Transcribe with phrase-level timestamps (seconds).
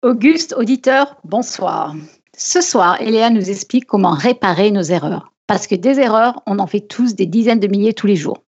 [0.00, 1.96] Auguste, auditeur, bonsoir.
[2.36, 5.32] Ce soir, Eléa nous explique comment réparer nos erreurs.
[5.48, 8.44] Parce que des erreurs, on en fait tous des dizaines de milliers tous les jours.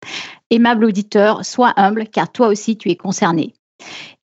[0.50, 3.54] Aimable auditeur, sois humble car toi aussi tu es concerné.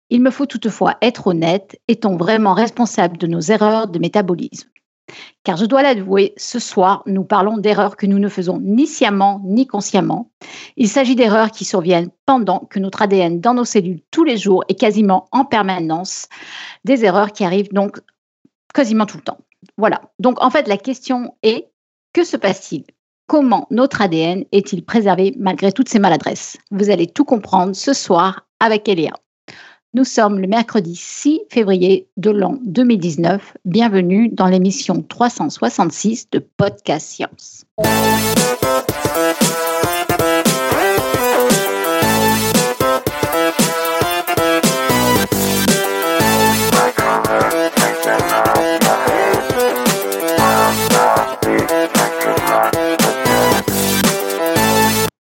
[0.09, 4.71] Il me faut toutefois être honnête, est-on vraiment responsable de nos erreurs de métabolisme
[5.45, 9.41] car je dois l'avouer, ce soir, nous parlons d'erreurs que nous ne faisons ni sciemment
[9.45, 10.31] ni consciemment.
[10.77, 14.65] Il s'agit d'erreurs qui surviennent pendant que notre ADN dans nos cellules tous les jours
[14.69, 16.29] et quasiment en permanence.
[16.85, 18.01] Des erreurs qui arrivent donc
[18.75, 19.39] quasiment tout le temps.
[19.77, 20.03] Voilà.
[20.19, 21.71] Donc en fait, la question est,
[22.13, 22.85] que se passe-t-il?
[23.27, 26.57] Comment notre ADN est-il préservé malgré toutes ces maladresses?
[26.71, 29.13] Vous allez tout comprendre ce soir avec Eléa.
[29.93, 33.57] Nous sommes le mercredi 6 février de l'an 2019.
[33.65, 37.65] Bienvenue dans l'émission 366 de Podcast Science.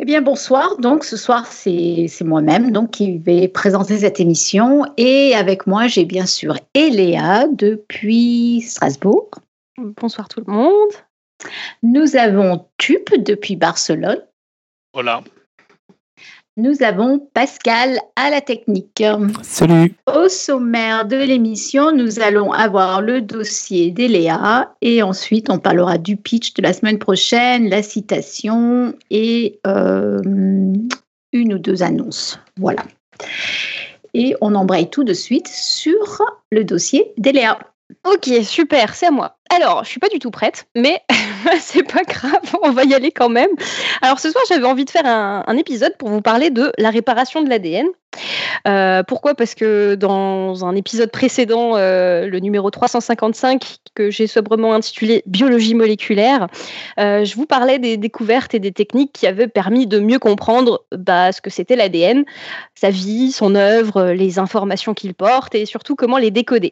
[0.10, 0.78] Bien, bonsoir.
[0.78, 4.84] Donc, ce soir, c'est moi-même donc qui vais présenter cette émission.
[4.98, 9.30] Et avec moi, j'ai bien sûr Eléa depuis Strasbourg.
[9.78, 10.90] Bonsoir tout le monde.
[11.84, 14.24] Nous avons Tup depuis Barcelone.
[14.96, 15.22] Voilà.
[16.60, 19.02] Nous avons Pascal à la technique.
[19.44, 19.94] Salut.
[20.14, 26.18] Au sommaire de l'émission, nous allons avoir le dossier d'Eléa et ensuite on parlera du
[26.18, 30.20] pitch de la semaine prochaine, la citation et euh,
[31.32, 32.38] une ou deux annonces.
[32.58, 32.84] Voilà.
[34.14, 37.58] Et on embraye tout de suite sur le dossier d'Eléa.
[38.06, 39.38] Ok, super, c'est à moi.
[39.50, 41.02] Alors, je suis pas du tout prête, mais
[41.60, 43.50] c'est pas grave, on va y aller quand même.
[44.02, 47.42] Alors ce soir, j'avais envie de faire un, épisode pour vous parler de la réparation
[47.42, 47.88] de l'ADN.
[48.68, 49.36] Euh, pourquoi?
[49.36, 55.76] Parce que dans un épisode précédent, euh, le numéro 355, que j'ai sobrement intitulé Biologie
[55.76, 56.48] moléculaire,
[57.00, 60.84] euh, je vous parlais des découvertes et des techniques qui avaient permis de mieux comprendre
[60.96, 62.26] bah, ce que c'était l'ADN,
[62.76, 66.72] sa vie, son œuvre, les informations qu'il porte et surtout comment les décoder.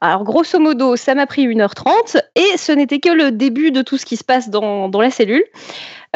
[0.00, 3.98] Alors grosso modo, ça m'a pris 1h30 et ce n'était que le début de tout
[3.98, 5.44] ce qui se passe dans, dans la cellule.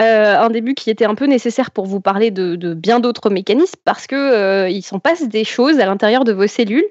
[0.01, 3.79] Euh, un début qui était un peu nécessaire pour vous parler de, bien d'autres mécanismes
[3.85, 6.87] parce que euh, s'en passe des choses à l'intérieur de vos cellules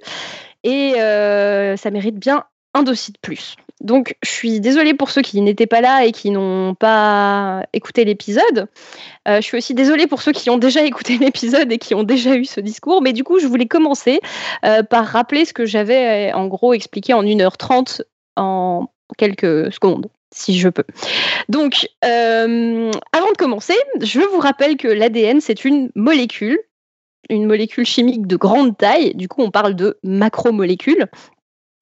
[0.64, 3.56] et euh, ça mérite bien un dossier de plus.
[3.82, 8.06] Donc, je suis désolée pour ceux qui n'étaient pas là et qui n'ont pas écouté
[8.06, 8.68] l'épisode.
[9.26, 12.36] je suis aussi désolée pour ceux qui ont déjà écouté l'épisode et qui ont déjà
[12.36, 13.02] eu ce discours.
[13.02, 14.20] Mais du coup, je voulais commencer
[14.62, 18.04] par rappeler ce que j'avais en gros expliqué en 1h30
[18.38, 18.88] en
[19.18, 20.86] quelques secondes si je peux.
[21.50, 26.60] Donc, euh, avant de commencer, je vous rappelle que l'ADN, c'est une molécule,
[27.30, 29.14] une molécule chimique de grande taille.
[29.16, 31.08] Du coup, on parle de macromolécules,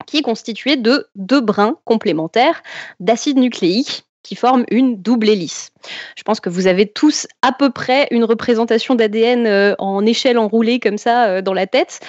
[0.06, 2.62] qui est constituée de deux brins complémentaires
[2.98, 5.72] d'acide nucléique qui forment une double hélice.
[6.14, 10.36] Je pense que vous avez tous à peu près une représentation d'ADN euh, en échelle
[10.36, 12.00] enroulée comme ça euh, dans la tête,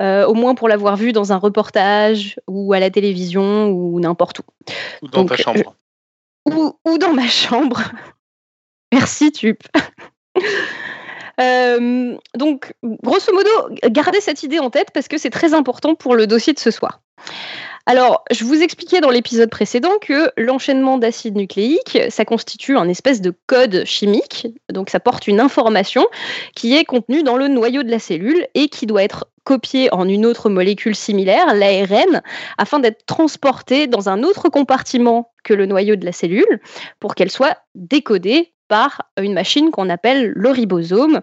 [0.00, 4.42] au moins pour l'avoir vu dans un reportage ou à la télévision ou n'importe où.
[5.02, 5.76] Ou dans ta chambre
[6.46, 7.82] ou, dans ma chambre.
[8.92, 9.62] Merci, Tup.
[11.40, 13.50] Euh, donc, grosso modo,
[13.86, 16.70] gardez cette idée en tête parce que c'est très important pour le dossier de ce
[16.70, 17.00] soir.
[17.86, 23.20] Alors, je vous expliquais dans l'épisode précédent que l'enchaînement d'acides nucléiques, ça constitue un espèce
[23.20, 26.06] de code chimique, donc ça porte une information
[26.54, 30.08] qui est contenue dans le noyau de la cellule et qui doit être copiée en
[30.08, 32.22] une autre molécule similaire, l'ARN,
[32.58, 36.60] afin d'être transportée dans un autre compartiment que le noyau de la cellule
[37.00, 41.20] pour qu'elle soit décodée par une machine qu'on appelle le ribosome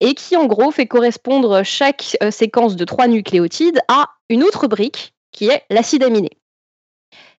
[0.00, 4.68] et qui en gros fait correspondre chaque euh, séquence de trois nucléotides à une autre
[4.68, 6.30] brique qui est l'acide aminé.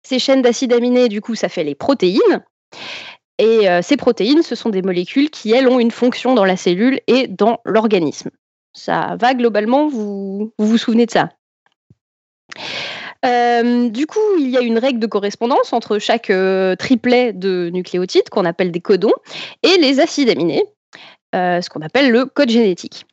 [0.03, 2.45] Ces chaînes d'acide aminé, du coup, ça fait les protéines.
[3.39, 6.57] Et euh, ces protéines, ce sont des molécules qui, elles, ont une fonction dans la
[6.57, 8.31] cellule et dans l'organisme.
[8.73, 11.31] Ça va globalement, vous, vous souvenez de ça?
[13.25, 17.71] Euh, du coup, il y a une règle de correspondance entre chaque euh, triplet de
[17.73, 19.13] nucléotides, qu'on appelle des codons,
[19.63, 20.65] et les acides aminés,
[21.35, 23.07] euh, ce qu'on appelle le code génétique.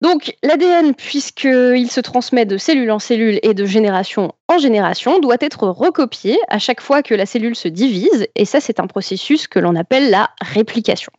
[0.00, 5.38] Donc l'ADN, puisqu'il se transmet de cellule en cellule et de génération en génération, doit
[5.40, 9.48] être recopié à chaque fois que la cellule se divise, et ça c'est un processus
[9.48, 11.10] que l'on appelle la réplication.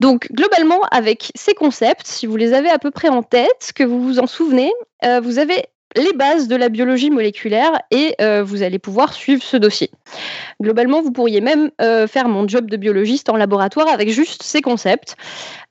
[0.00, 3.84] Donc globalement, avec ces concepts, si vous les avez à peu près en tête, que
[3.84, 4.72] vous vous en souvenez,
[5.04, 5.64] euh, vous avez
[5.94, 9.90] les bases de la biologie moléculaire et euh, vous allez pouvoir suivre ce dossier.
[10.60, 14.60] Globalement, vous pourriez même euh, faire mon job de biologiste en laboratoire avec juste ces
[14.60, 15.16] concepts,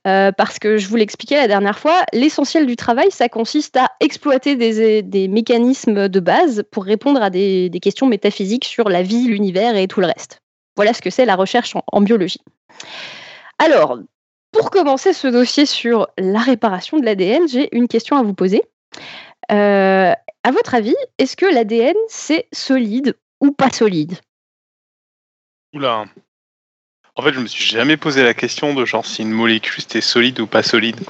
[0.04, 4.54] parce que je vous l'expliquais la dernière fois, l'essentiel du travail, ça consiste à exploiter
[4.54, 9.88] des, mécanismes de base pour répondre à des, questions métaphysiques sur la vie, l'univers et
[9.88, 10.42] tout le reste.
[10.76, 12.40] Voilà ce que c'est la recherche en biologie.
[13.58, 13.98] Alors,
[14.56, 18.62] pour commencer ce dossier sur la réparation de l'ADN, j'ai une question à vous poser.
[19.52, 20.12] Euh,
[20.42, 24.18] à votre avis, est-ce que l'ADN, c'est solide ou pas solide?
[25.74, 26.06] Oula.
[27.16, 30.00] En fait, je me suis jamais posé la question de genre si une molécule c'était
[30.00, 31.00] solide ou pas solide.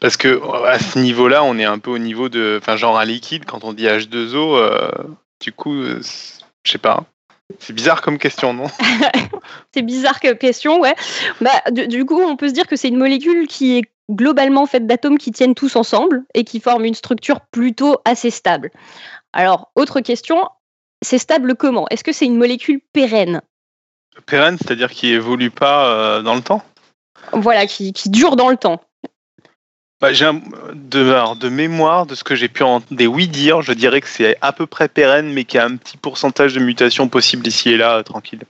[0.00, 3.04] Parce que à ce niveau-là, on est un peu au niveau de, enfin, genre un
[3.04, 3.46] liquide.
[3.46, 4.90] Quand on dit H2O, euh,
[5.40, 6.00] du coup, euh,
[6.64, 7.04] je sais pas.
[7.58, 8.66] C'est bizarre comme question, non
[9.74, 10.94] C'est bizarre comme question, ouais.
[11.40, 14.86] Bah, du, coup, on peut se dire que c'est une molécule qui est globalement faite
[14.86, 18.70] d'atomes qui tiennent tous ensemble et qui forment une structure plutôt assez stable.
[19.32, 20.48] Alors, autre question,
[21.02, 21.86] c'est stable comment?
[21.90, 23.42] Est-ce que c'est une molécule pérenne?
[24.26, 26.62] Pérenne, c'est-à-dire qui évolue pas euh, dans le temps?
[27.32, 28.80] Voilà, qui, dure dans le temps.
[30.04, 33.72] Bah, j'ai de, de, mémoire de ce que j'ai pu en des oui dire, je
[33.72, 36.60] dirais que c'est à peu près pérenne, mais qu'il y a un petit pourcentage de
[36.60, 38.42] mutations possibles ici et là, euh, tranquille.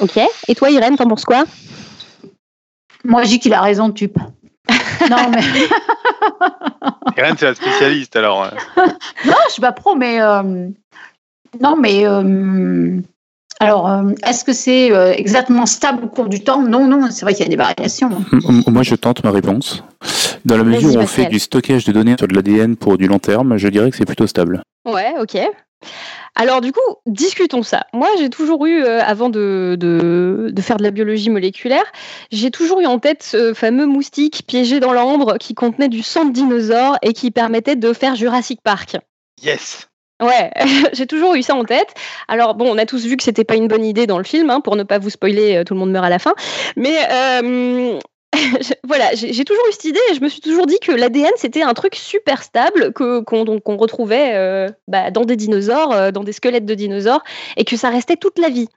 [0.00, 0.18] Ok.
[0.48, 1.44] Et toi, Irène, t'en penses quoi?
[3.04, 4.16] Moi, je dis qu'il a raison, Tup.
[5.10, 5.42] non, mais.
[7.18, 8.50] Irène, c'est la spécialiste alors.
[9.26, 10.22] non, je suis pas pro, mais.
[10.22, 10.70] Euh,
[11.60, 12.06] non, mais.
[12.06, 12.98] Euh,
[13.60, 14.88] alors, euh, est-ce que c'est
[15.18, 16.62] exactement stable au cours du temps?
[16.62, 18.10] Non, non, c'est vrai qu'il y a des variations.
[18.68, 19.82] Moi, je tente ma réponse.
[20.46, 23.08] Dans la mesure où on fait du stockage de données sur de l'ADN pour du
[23.08, 24.62] long terme, je dirais que c'est plutôt stable.
[24.84, 25.36] Ouais, ok.
[26.36, 27.86] Alors du coup, discutons ça.
[27.92, 31.82] Moi, j'ai toujours eu, euh, avant de, de, faire de la biologie moléculaire,
[32.30, 36.26] j'ai toujours eu en tête ce fameux moustique piégé dans l'ambre qui contenait du sang
[36.26, 38.98] de dinosaure et qui permettait de faire Jurassic Park.
[39.42, 39.88] Yes
[40.22, 40.52] Ouais,
[40.92, 41.92] j'ai toujours eu ça en tête.
[42.28, 44.48] Alors bon, on a tous vu que c'était pas une bonne idée dans le film,
[44.50, 46.34] hein, pour ne pas vous spoiler, euh, tout le monde meurt à la fin.
[46.76, 47.98] Mais euh,
[48.84, 51.62] voilà, j'ai toujours eu cette idée et je me suis toujours dit que l'ADN c'était
[51.62, 56.66] un truc super stable qu'on retrouvait euh, bah, dans des dinosaures, euh, dans des squelettes
[56.66, 57.22] de dinosaures
[57.56, 58.68] et que ça restait toute la vie.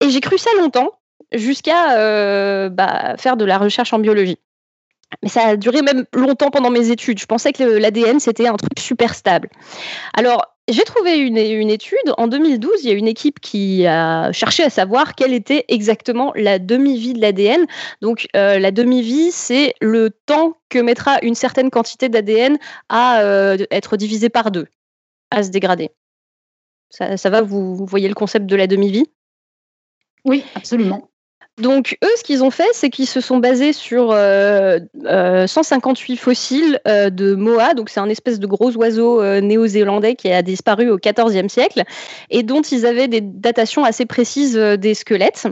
[0.00, 0.92] Et j'ai cru ça longtemps
[1.32, 4.38] jusqu'à euh, bah, faire de la recherche en biologie.
[5.22, 7.18] Mais ça a duré même longtemps pendant mes études.
[7.18, 9.48] Je pensais que l'ADN c'était un truc super stable.
[10.14, 11.98] Alors j'ai trouvé une, étude.
[12.18, 16.32] En 2012, il y a une équipe qui a cherché à savoir quelle était exactement
[16.34, 17.66] la demi-vie de l'ADN.
[18.02, 23.56] Donc, euh, la demi-vie, c'est le temps que mettra une certaine quantité d'ADN à euh,
[23.70, 24.66] être divisé par deux,
[25.30, 25.90] à se dégrader.
[26.90, 29.06] Ça, va, vous voyez le concept de la demi-vie?
[30.24, 31.08] Oui, absolument.
[31.58, 36.16] Donc, eux, ce qu'ils ont fait, c'est qu'ils se sont basés sur 158 euh, euh,
[36.16, 37.74] fossiles euh, de Moa.
[37.74, 41.82] Donc, c'est un espèce de gros oiseau néo-zélandais qui a disparu au XIVe siècle
[42.30, 45.48] et dont ils avaient des datations assez précises des squelettes.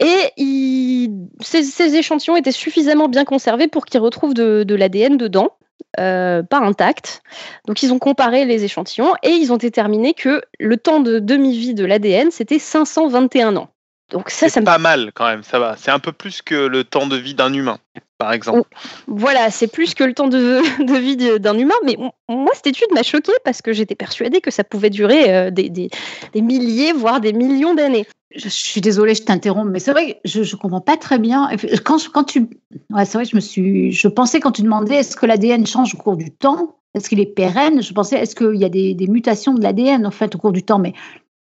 [0.00, 1.08] Et
[1.40, 5.50] ces, échantillons étaient suffisamment bien conservés pour qu'ils retrouvent de, l'ADN dedans.
[5.96, 7.22] pas intact.
[7.66, 11.74] Donc ils ont comparé les échantillons et ils ont déterminé que le temps de demi-vie
[11.74, 13.68] de l'ADN, c'était 521 ans.
[14.12, 15.74] Donc ça, ça pas mal quand même, ça va.
[15.76, 17.78] C'est un peu plus que le temps de vie d'un humain,
[18.18, 18.68] par exemple.
[19.08, 20.60] Voilà, c'est plus que le temps de,
[20.98, 21.74] vie d'un humain.
[21.84, 21.96] Mais
[22.28, 25.90] moi, cette étude m'a choquée parce que j'étais persuadée que ça pouvait durer euh, des,
[26.36, 28.06] milliers, voire des millions d'années.
[28.34, 31.48] Je, suis désolée, je t'interromps, mais c'est vrai que je ne comprends pas très bien.
[31.84, 32.48] Quand, quand tu,
[32.90, 35.94] ouais, c'est vrai, je me suis, je pensais quand tu demandais est-ce que l'ADN change
[35.94, 38.94] au cours du temps, est-ce qu'il est pérenne, je pensais est-ce qu'il y a des,
[38.94, 40.94] des mutations de l'ADN en fait au cours du temps, mais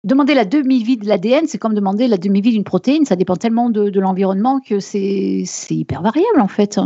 [0.05, 3.05] Demander la demi-vie de l'ADN, c'est comme demander la demi-vie d'une protéine.
[3.05, 6.79] Ça dépend tellement de, l'environnement que c'est hyper variable en fait.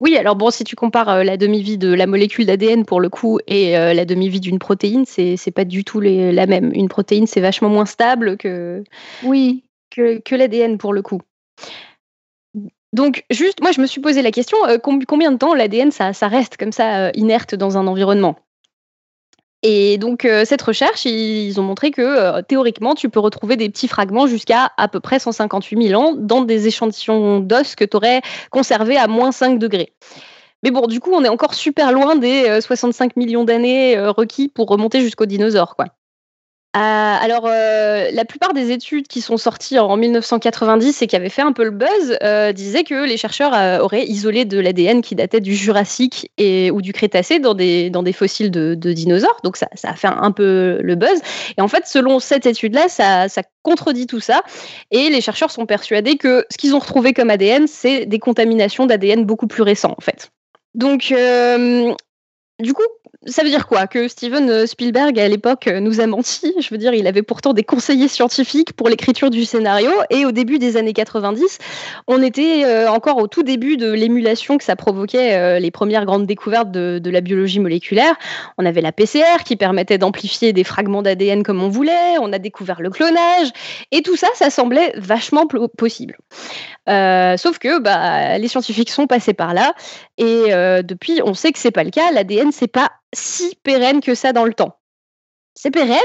[0.00, 3.08] Oui, alors bon, si tu compares euh, la demi-vie de la molécule d'ADN pour le
[3.08, 6.72] coup et euh, la demi-vie d'une protéine, c'est pas du tout la même.
[6.74, 8.82] Une protéine, c'est vachement moins stable que,
[9.22, 9.62] oui.
[9.90, 11.20] que, l'ADN pour le coup.
[12.92, 16.12] Donc, juste, moi, je me suis posé la question euh, combien de temps l'ADN, ça,
[16.12, 18.36] ça, reste comme ça inerte dans un environnement?
[19.62, 23.68] Et donc, euh, cette recherche, ils ont montré que euh, théoriquement, tu peux retrouver des
[23.68, 27.96] petits fragments jusqu'à à peu près 158 000 ans dans des échantillons d'os que tu
[27.96, 29.92] aurais conservés à moins 5 degrés.
[30.64, 34.48] Mais bon, du coup, on est encore super loin des 65 euh, millions d'années requis
[34.48, 35.86] pour remonter jusqu'aux dinosaures, quoi.
[36.74, 41.28] Euh, alors, euh, la plupart des études qui sont sorties en 1990 et qui avaient
[41.28, 45.14] fait un peu le buzz euh, disaient que les chercheurs auraient isolé de l'ADN qui
[45.14, 49.38] datait du Jurassique et, ou du Crétacé dans des, dans fossiles de, dinosaures.
[49.44, 51.20] Donc, ça, ça, a fait un peu le buzz.
[51.58, 54.42] Et en fait, selon cette étude-là, ça, ça contredit tout ça.
[54.90, 58.86] Et les chercheurs sont persuadés que ce qu'ils ont retrouvé comme ADN, c'est des contaminations
[58.86, 60.30] d'ADN beaucoup plus récents, en fait.
[60.74, 61.14] Donc,
[62.58, 62.82] du coup,
[63.26, 66.52] ça veut dire quoi Que Steven euh, Spielberg, à l'époque, euh, nous a menti?
[66.60, 69.90] Je veux dire, il avait pourtant des conseillers scientifiques pour l'écriture du scénario.
[70.10, 71.58] Et au début des années 90,
[72.08, 76.26] on était euh, encore au tout début de l'émulation que ça provoquait les premières grandes
[76.26, 78.14] découvertes de, de, la biologie moléculaire.
[78.58, 82.18] On avait la PCR qui permettait d'amplifier des fragments d'ADN comme on voulait.
[82.20, 83.50] On a découvert le clonage.
[83.92, 85.46] Et tout ça, ça semblait vachement
[85.78, 86.16] possible.
[86.88, 89.74] Sauf que bah, les scientifiques sont passés par là
[90.18, 90.50] et
[90.82, 92.10] depuis, on sait que c'est pas le cas.
[92.12, 94.78] L'ADN, c'est pas si pérenne que ça dans le temps.
[95.54, 95.98] C'est pérenne,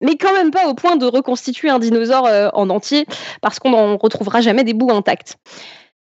[0.00, 3.06] mais quand même pas au point de reconstituer un dinosaure euh, en entier
[3.40, 5.36] parce qu'on n'en retrouvera jamais des bouts intacts.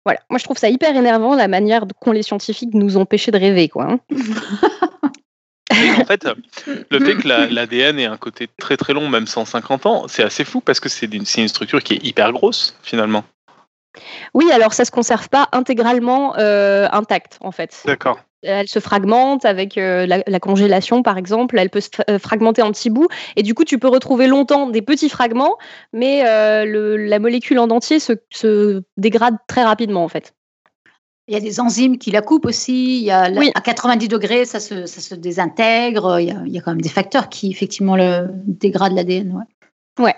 [0.05, 3.39] Voilà, moi je trouve ça hyper énervant la manière qu'ont les scientifiques nous empêcher de
[3.39, 3.85] rêver, quoi.
[3.85, 4.01] Hein.
[6.01, 6.27] en fait,
[6.67, 10.45] le fait que l'ADN ait un côté très très long, même 150 ans, c'est assez
[10.45, 13.25] fou parce que c'est une, une, structure qui est hyper grosse finalement.
[14.35, 17.83] Oui, alors ça se conserve pas intégralement euh, intact en fait.
[17.85, 18.19] D'accord.
[18.43, 21.59] Elle se fragmente avec euh, la, congélation, par exemple.
[21.59, 23.09] Elle peut se euh, fragmenter en petits bouts.
[23.37, 25.57] Et du coup, tu peux retrouver longtemps des petits fragments,
[25.93, 30.35] mais la molécule en entier se, dégrade très rapidement, en fait.
[31.29, 32.99] Il y a des enzymes qui la coupent aussi.
[32.99, 36.19] Il y a À 90 degrés, ça se, désintègre.
[36.21, 39.33] Il y, a, quand même des facteurs qui, effectivement, le, dégradent l'ADN.
[39.99, 40.05] Ouais.
[40.05, 40.17] ouais.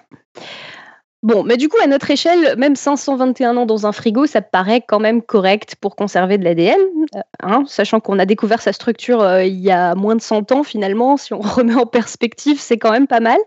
[1.25, 4.83] Bon, mais du coup, à notre échelle, même 521 ans dans un frigo, ça paraît
[4.87, 6.76] quand même correct pour conserver de l'ADN,
[7.16, 10.52] euh, hein, sachant qu'on a découvert sa structure euh, il y a moins de 100
[10.52, 11.16] ans finalement.
[11.16, 13.38] Si on remet en perspective, c'est quand même pas mal.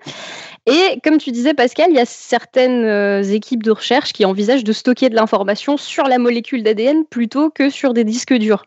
[0.65, 4.63] Et comme tu disais, Pascal, il y a certaines euh, équipes de recherche qui envisagent
[4.63, 8.65] de stocker de l'information sur la molécule d'ADN plutôt que sur des disques durs.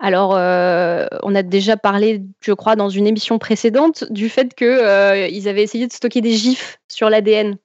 [0.00, 5.62] Alors, on a déjà parlé, je crois, dans une émission précédente, du fait qu'ils avaient
[5.62, 7.56] essayé de stocker des gifs sur l'ADN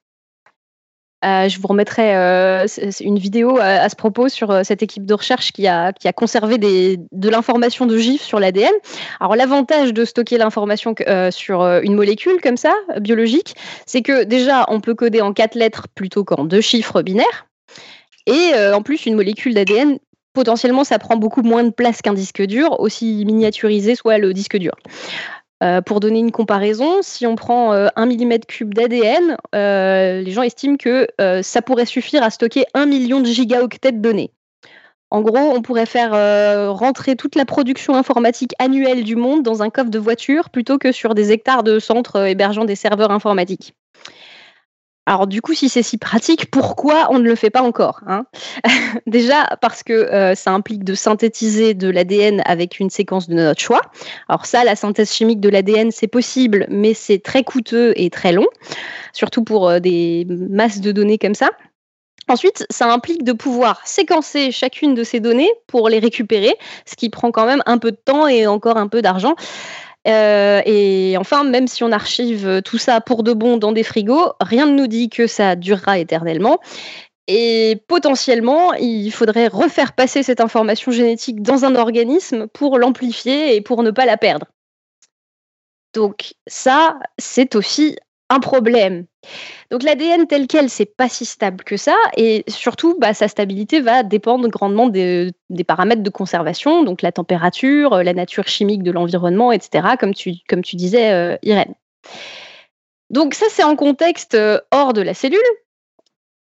[1.22, 2.66] euh, je vous remettrai euh,
[3.00, 7.28] une vidéo à, ce propos sur euh, cette équipe de recherche qui a, conservé de
[7.28, 8.72] l'information de GIF sur l'ADN.
[9.20, 10.94] Alors l'avantage de stocker l'information
[11.30, 13.54] sur une molécule comme ça, biologique,
[13.86, 17.46] c'est que déjà on peut coder en quatre lettres plutôt qu'en deux chiffres binaires.
[18.26, 19.98] Et en plus, une molécule d'ADN,
[20.32, 24.56] potentiellement, ça prend beaucoup moins de place qu'un disque dur, aussi miniaturisé soit le disque
[24.56, 24.74] dur.
[25.62, 30.42] Euh, pour donner une comparaison, si on prend euh, 1 mm3 d'ADN, euh, les gens
[30.42, 34.30] estiment que euh, ça pourrait suffire à stocker 1 million de gigaoctets de données.
[35.10, 36.12] En gros, on pourrait faire
[36.72, 40.92] rentrer toute la production informatique annuelle du monde dans un coffre de voiture plutôt que
[40.92, 43.74] sur des hectares de centres hébergeant des serveurs informatiques.
[45.06, 48.26] Alors du coup, si c'est si pratique, pourquoi on ne le fait pas encore hein?
[49.06, 53.60] Déjà parce que euh, ça implique de synthétiser de l'ADN avec une séquence de notre
[53.60, 53.80] choix.
[54.28, 58.32] Alors ça, la synthèse chimique de l'ADN, c'est possible, mais c'est très coûteux et très
[58.32, 58.46] long,
[59.12, 61.50] surtout pour euh, des masses de données comme ça.
[62.28, 66.54] Ensuite, ça implique de pouvoir séquencer chacune de ces données pour les récupérer,
[66.86, 69.34] ce qui prend quand même un peu de temps et encore un peu d'argent.
[70.08, 74.32] Euh, et enfin, même si on archive tout ça pour de bon dans des frigos,
[74.40, 76.58] rien ne nous dit que ça durera éternellement.
[77.26, 83.60] Et potentiellement, il faudrait refaire passer cette information génétique dans un organisme pour l'amplifier et
[83.60, 84.46] pour ne pas la perdre.
[85.94, 87.96] Donc ça, c'est aussi
[88.30, 89.04] un problème.
[89.70, 93.80] Donc l'ADN tel quel, c'est pas si stable que ça, et surtout, bah, sa stabilité
[93.80, 95.32] va dépendre grandement des,
[95.66, 100.62] paramètres de conservation, donc la température, la nature chimique de l'environnement, etc., comme tu, comme
[100.62, 101.74] tu disais, euh, Irène.
[103.10, 105.38] Donc ça, c'est en contexte euh, hors de la cellule.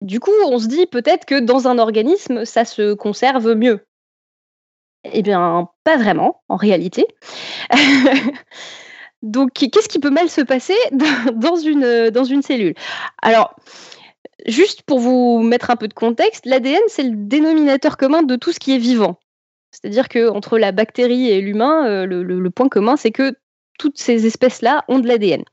[0.02, 3.86] Du coup, on se dit peut-être que dans un organisme, ça se conserve mieux.
[5.12, 7.08] Eh bien, pas vraiment, en réalité.
[9.24, 10.76] Donc, qu'est-ce qui peut mal se passer
[11.34, 12.76] dans une, dans une cellule?
[13.22, 13.56] Alors,
[14.46, 18.52] juste pour vous mettre un peu de contexte, l'ADN, c'est le dénominateur commun de tout
[18.52, 19.18] ce qui est vivant.
[19.72, 23.36] C'est-à-dire qu'entre la bactérie et l'humain, euh, le, point commun, c'est que
[23.80, 25.44] toutes ces espèces-là ont de l'ADN.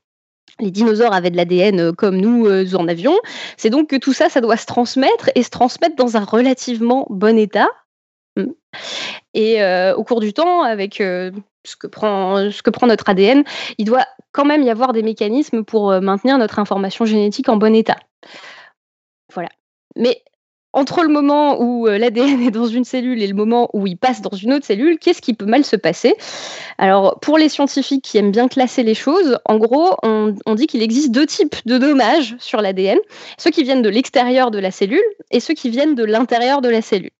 [0.59, 3.17] Les dinosaures avaient de l'ADN euh, comme nous euh, en avions.
[3.57, 7.07] C'est donc que tout ça, ça doit se transmettre et se transmettre dans un relativement
[7.09, 7.69] bon état.
[9.33, 9.61] Et
[9.95, 11.03] au cours du temps, avec
[11.63, 12.37] ce que, prend,
[12.87, 13.43] notre ADN,
[13.77, 17.57] il doit quand même y avoir des mécanismes pour euh, maintenir notre information génétique en
[17.57, 17.97] bon état.
[19.33, 19.49] Voilà.
[19.95, 20.23] Mais
[20.73, 23.97] entre le moment où euh, l'ADN est dans une cellule et le moment où il
[23.97, 26.15] passe dans une autre cellule, qu'est-ce qui peut mal se passer?
[26.77, 30.81] Alors, pour les scientifiques qui aiment bien classer les choses, en gros, on, dit qu'il
[30.81, 32.97] existe deux types de dommages sur l'ADN,
[33.37, 36.69] ceux qui viennent de l'extérieur de la cellule et ceux qui viennent de l'intérieur de
[36.69, 37.11] la cellule.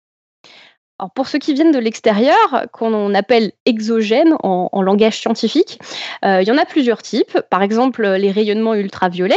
[1.16, 5.80] Pour ceux qui viennent de l'extérieur, qu'on appelle exogènes en, langage scientifique,
[6.26, 7.40] euh, il y en a plusieurs types.
[7.50, 9.36] Par exemple, les rayonnements ultraviolets,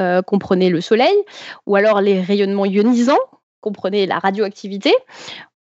[0.00, 1.14] euh, comprenez le soleil,
[1.66, 3.18] ou alors les rayonnements ionisants,
[3.60, 4.94] comprenez la radioactivité,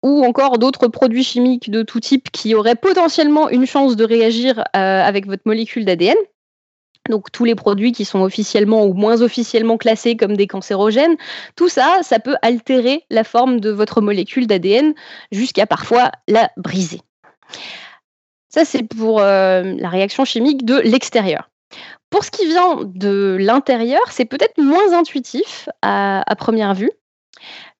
[0.04, 4.60] ou encore d'autres produits chimiques de tout type qui auraient potentiellement une chance de réagir
[4.60, 6.16] euh, avec votre molécule d'ADN.
[7.10, 11.16] Donc tous les produits qui sont officiellement ou moins officiellement classés comme des cancérogènes,
[11.56, 14.94] tout ça, ça peut altérer la forme de votre molécule d'ADN
[15.32, 17.02] jusqu'à parfois la briser.
[18.50, 21.50] Ça, c'est pour euh, la réaction chimique de l'extérieur.
[22.10, 26.92] Pour ce qui vient de l'intérieur, c'est peut-être moins intuitif à première vue.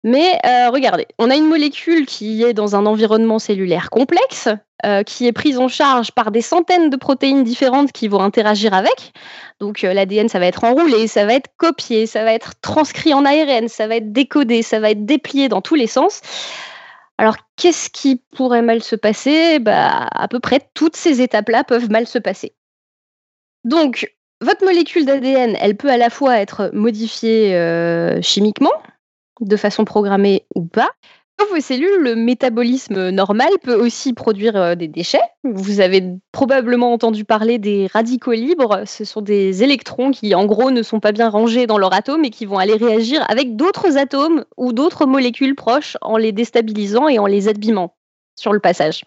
[0.04, 4.50] Mais euh, regardez, on a une molécule qui est dans un environnement cellulaire complexe,
[4.86, 8.76] euh, qui est prise en charge par des centaines de protéines différentes qui vont interagir
[8.76, 9.12] avec.
[9.60, 13.12] Donc euh, l'ADN, ça va être enroulé, ça va être copié, ça va être transcrit
[13.12, 16.22] en ARN, ça va être décodé, ça va être déplié dans tous les sens.
[17.18, 19.58] Alors qu'est-ce qui pourrait mal se passer?
[19.58, 22.54] Bah, À peu près toutes ces étapes-là peuvent mal se passer.
[23.64, 28.72] Donc, votre molécule d'ADN, elle peut à la fois être modifiée chimiquement,
[29.42, 30.92] de façon programmée ou pas.
[31.40, 35.22] Dans vos cellules, le métabolisme normal peut aussi produire euh, des déchets.
[35.44, 38.82] Vous avez probablement entendu parler des radicaux libres.
[38.86, 42.26] Ce sont des électrons qui, en gros, ne sont pas bien rangés dans leur atome
[42.26, 47.08] et qui vont aller réagir avec d'autres atomes ou d'autres molécules proches en les déstabilisant
[47.08, 47.94] et en les abîmant
[48.38, 49.04] sur le passage.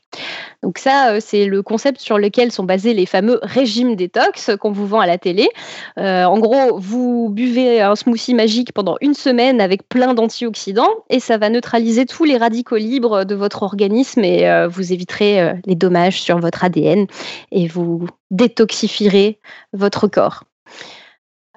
[0.62, 4.72] Donc ça, euh, c'est le concept sur lequel sont basés les fameux régimes détox qu'on
[4.72, 5.48] vous vend à la télé.
[5.98, 11.20] Euh, en gros, vous buvez un smoothie magique pendant une semaine avec plein d'antioxydants et
[11.20, 15.76] ça va neutraliser tous les radicaux libres de votre organisme et euh, vous éviterez les
[15.76, 17.06] dommages sur votre ADN
[17.52, 19.38] et vous détoxifierez
[19.72, 20.44] votre corps.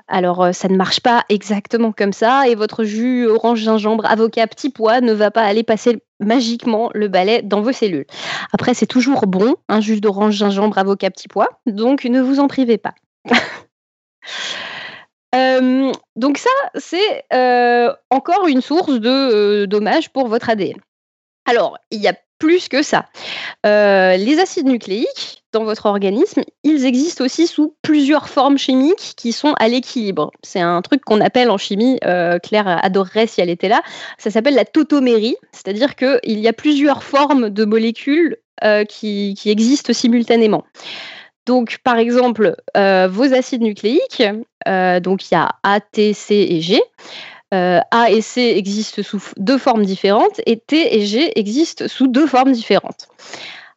[0.08, 4.70] Alors, ça ne marche pas exactement comme ça et votre jus orange, gingembre, avocat, petit
[4.70, 8.06] pois ne va pas aller passer magiquement le balai dans vos cellules.
[8.52, 12.48] Après, c'est toujours bon, un jus d'orange, gingembre, avocat, petit pois, donc ne vous en
[12.48, 12.94] privez pas.
[16.16, 17.24] donc ça, c'est
[18.10, 20.78] encore une source de dommages pour votre ADN.
[21.46, 23.06] Alors, il y a plus que ça.
[23.66, 29.32] Euh, les acides nucléiques dans votre organisme, ils existent aussi sous plusieurs formes chimiques qui
[29.32, 30.30] sont à l'équilibre.
[30.42, 33.82] C'est un truc qu'on appelle en chimie, euh, Claire adorerait si elle était là,
[34.18, 39.50] ça s'appelle la tautomérie, c'est-à-dire qu'il y a plusieurs formes de molécules euh, qui, qui,
[39.50, 40.66] existent simultanément.
[41.46, 44.24] Donc, par exemple, vos acides nucléiques,
[44.66, 46.82] donc il y a A, T, C et G.
[47.54, 52.08] Euh, A et C existent sous deux formes différentes et T et G existent sous
[52.08, 53.08] deux formes différentes.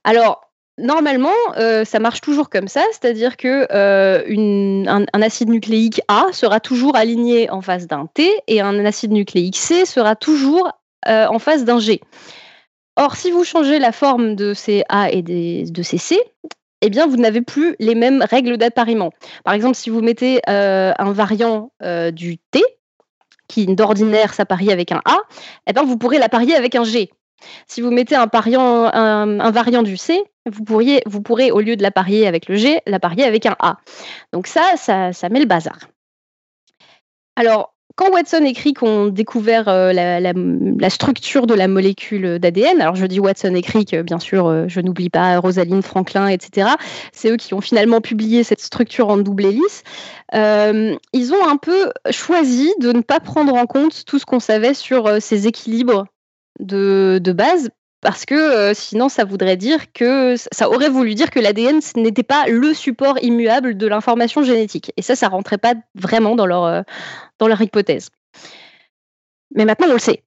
[0.04, 0.42] Alors,
[0.78, 6.60] Normalement, euh, ça marche toujours comme ça, c'est-à-dire que euh, un, acide nucléique A sera
[6.60, 10.70] toujours aligné en face d'un T et un acide nucléique C sera toujours
[11.06, 12.02] en face d'un G.
[12.96, 16.20] Or, si vous changez la forme de ces A et de ces C,
[16.82, 19.12] eh bien, vous n'avez plus les mêmes règles d'appariement.
[19.44, 21.70] Par exemple, si vous mettez un variant
[22.12, 22.62] du T,
[23.48, 25.18] qui d'ordinaire s'apparie avec un A,
[25.66, 27.10] eh ben, vous pourrez l'apparier avec un G.
[27.66, 31.82] Si vous mettez un, un, variant du C, vous, pourriez, vous pourrez, au lieu de
[31.82, 33.76] l'apparier avec le G, l'apparier avec un A.
[34.32, 35.78] Donc ça, ça, ça met le bazar.
[37.36, 43.06] Alors, quand Watson écrit qu'on découvert euh, la, structure de la molécule d'ADN, alors je
[43.06, 46.68] dis Watson écrit que bien sûr euh, je n'oublie pas Rosalind Franklin, etc.
[47.12, 49.82] C'est eux qui ont finalement publié cette structure en double hélice.
[50.34, 54.40] Euh, ils ont un peu choisi de ne pas prendre en compte tout ce qu'on
[54.40, 56.06] savait sur ces équilibres
[56.60, 57.70] de, de base
[58.02, 62.44] parce que sinon ça voudrait dire que ça aurait voulu dire que l'ADN n'était pas
[62.46, 64.92] le support immuable de l'information génétique.
[64.96, 66.84] Et ça, ça rentrait pas vraiment dans leur,
[67.38, 68.10] dans leur hypothèse.
[69.54, 70.22] Mais maintenant, on le sait.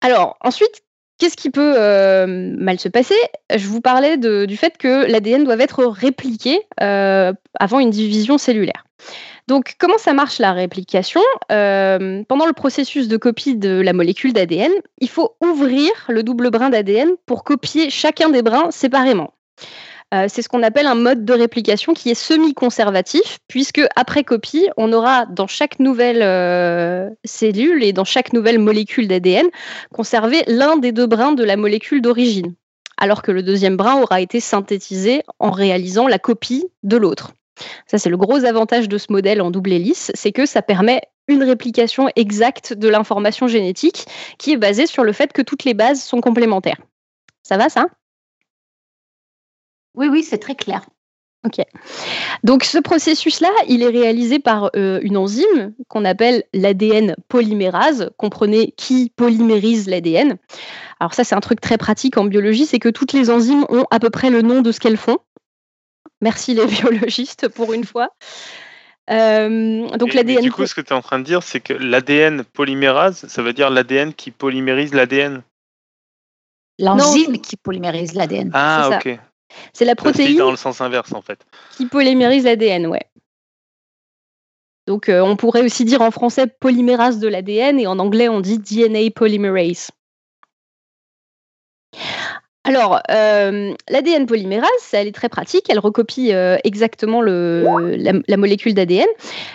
[0.00, 0.82] Alors, ensuite,
[1.18, 3.16] qu'est-ce qui peut mal se passer?
[3.54, 8.84] Je vous parlais du fait que l'ADN doit être répliqué avant une division cellulaire.
[9.48, 11.22] Donc, comment ça marche la réplication?
[11.50, 16.50] Euh, Pendant le processus de copie de la molécule d'ADN, il faut ouvrir le double
[16.50, 19.32] brin d'ADN pour copier chacun des brins séparément.
[20.14, 24.68] Euh, c'est ce qu'on appelle un mode de réplication qui est semi-conservatif, puisque après copie,
[24.78, 29.46] on aura dans chaque nouvelle euh, cellule et dans chaque nouvelle molécule d'ADN
[29.92, 32.54] conservé l'un des deux brins de la molécule d'origine,
[32.96, 37.32] alors que le deuxième brin aura été synthétisé en réalisant la copie de l'autre.
[37.86, 41.02] Ça, c'est le gros avantage de ce modèle en double hélice, c'est que ça permet
[41.26, 44.06] une réplication exacte de l'information génétique
[44.38, 46.80] qui est basée sur le fait que toutes les bases sont complémentaires.
[47.42, 47.88] Ça va, ça?
[49.98, 50.86] Oui, oui, c'est très clair.
[51.44, 51.64] Ok.
[52.44, 58.10] Donc ce processus-là, il est réalisé par euh, une enzyme qu'on appelle l'ADN polymérase.
[58.16, 60.36] Comprenez qui polymérise l'ADN.
[61.00, 63.86] Alors ça, c'est un truc très pratique en biologie, c'est que toutes les enzymes ont
[63.90, 65.18] à peu près le nom de ce qu'elles font.
[66.20, 68.10] Merci les biologistes pour une fois.
[69.10, 70.42] Euh, donc l'ADN.
[70.42, 73.42] Du coup, ce que tu es en train de dire, c'est que l'ADN polymérase, ça
[73.42, 75.42] veut dire l'ADN qui polymérise l'ADN.
[76.78, 78.50] L'enzyme qui polymérise l'ADN.
[78.54, 79.18] Ah, ok.
[79.72, 80.36] C'est la protéine.
[80.36, 81.44] dans le sens inverse, en fait.
[81.76, 83.06] Qui polymérise l'ADN, ouais.
[84.86, 88.40] Donc, euh, on pourrait aussi dire en français polymérase de l'ADN et en anglais, on
[88.40, 89.90] dit DNA polymerase.
[92.68, 99.06] Alors, euh, l'ADN polymérase, elle est très pratique, elle recopie euh, exactement la, molécule d'ADN,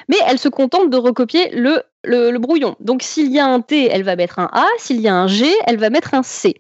[0.10, 2.76] mais elle se contente de recopier le, brouillon.
[2.80, 5.28] Donc, s'il y a un T, elle va mettre un A, s'il y a un
[5.28, 6.56] G, elle va mettre un C.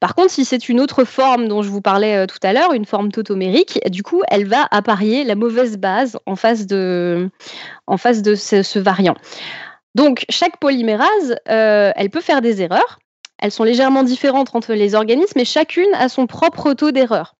[0.00, 2.72] Par contre, si c'est une autre forme dont je vous parlais euh, tout à l'heure,
[2.72, 7.28] une forme tautomérique, du coup, elle va apparier la mauvaise base en face de,
[7.86, 9.16] en face de ce, variant.
[9.94, 12.98] Donc, chaque polymérase, elle peut faire des erreurs.
[13.40, 17.34] Elles sont légèrement différentes entre les organismes, mais chacune a son propre taux d'erreur.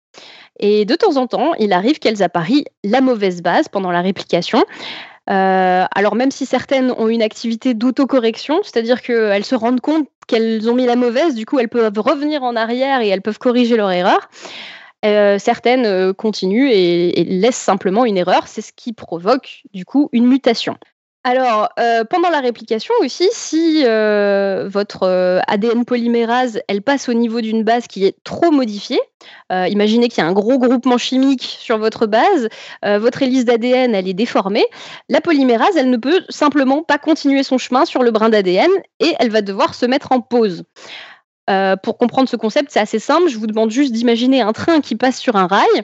[0.59, 4.65] Et de temps en temps, il arrive qu'elles apparient la mauvaise base pendant la réplication.
[5.31, 10.69] Euh, alors même si certaines ont une activité d'autocorrection, c'est-à-dire qu'elles se rendent compte qu'elles
[10.69, 13.77] ont mis la mauvaise, du coup elles peuvent revenir en arrière et elles peuvent corriger
[13.77, 14.29] leur erreur.
[15.05, 20.09] Euh, certaines euh, continuent et, laissent simplement une erreur, c'est ce qui provoque du coup
[20.13, 20.77] une mutation.
[21.23, 27.13] Alors, euh, pendant la réplication aussi, si euh, votre euh, ADN polymérase, elle passe au
[27.13, 29.01] niveau d'une base qui est trop modifiée,
[29.51, 32.49] imaginez qu'il y a un gros groupement chimique sur votre base,
[32.83, 34.65] votre hélice d'ADN, elle est déformée,
[35.09, 39.13] la polymérase, elle ne peut simplement pas continuer son chemin sur le brin d'ADN et
[39.19, 40.63] elle va devoir se mettre en pause.
[41.51, 43.29] Euh, pour comprendre ce concept, c'est assez simple.
[43.29, 45.83] Je vous demande juste d'imaginer un train qui passe sur un rail.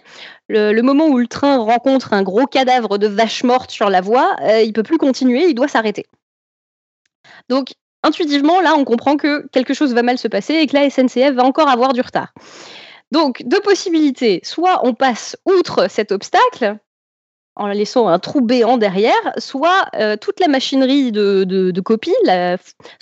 [0.48, 4.36] Le, moment où le train rencontre un gros cadavre de vache morte sur la voie,
[4.42, 6.06] euh, il peut plus continuer, il doit s'arrêter.
[7.48, 7.72] Donc,
[8.04, 11.32] intuitivement, là, on comprend que quelque chose va mal se passer et que la SNCF
[11.32, 12.32] va encore avoir du retard.
[13.10, 14.40] Donc, deux possibilités.
[14.44, 16.78] Soit on passe outre cet obstacle,
[17.56, 22.56] en laissant un trou béant derrière, soit euh, toute la machinerie de, copie, ce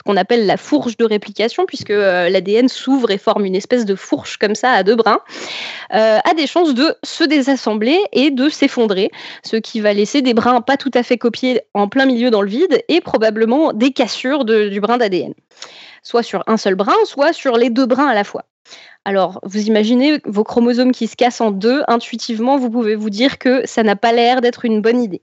[0.04, 3.96] qu'on appelle la fourche de réplication, puisque euh, l'ADN s'ouvre et forme une espèce de
[3.96, 5.20] fourche comme ça à deux brins,
[5.92, 9.10] euh, a des chances de se désassembler et de s'effondrer,
[9.44, 12.42] ce qui va laisser des brins pas tout à fait copiés en plein milieu dans
[12.42, 15.34] le vide et probablement des cassures du brin d'ADN,
[16.02, 18.44] soit sur un seul brin, soit sur les deux brins à la fois.
[19.04, 23.38] Alors, vous imaginez vos chromosomes qui se cassent en deux, intuitivement, vous pouvez vous dire
[23.38, 25.22] que ça n'a pas l'air d'être une bonne idée.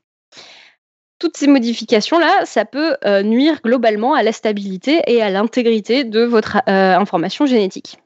[1.17, 6.21] Toutes ces modifications-là, ça peut euh, nuire globalement à la stabilité et à l'intégrité de
[6.21, 7.97] votre euh, information génétique.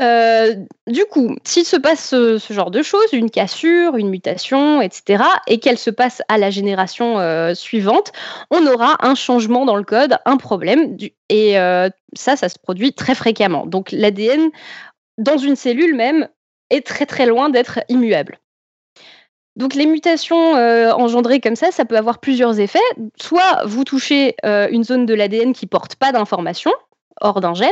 [0.00, 0.54] Euh,
[0.86, 5.58] du coup, s'il se passe ce, genre de choses, une cassure, une mutation, etc., et
[5.58, 8.12] qu'elle se passe à la génération euh, suivante,
[8.50, 10.96] on aura un changement dans le code, un problème,
[11.28, 13.66] et euh, ça, ça se produit très fréquemment.
[13.66, 14.50] Donc l'ADN,
[15.18, 16.28] dans une cellule même,
[16.70, 18.38] est très très loin d'être immuable.
[19.56, 22.78] Donc les mutations engendrées comme ça, ça peut avoir plusieurs effets.
[23.16, 26.70] Soit vous touchez une zone de l'ADN qui porte pas d'information,
[27.20, 27.68] hors d'un gène,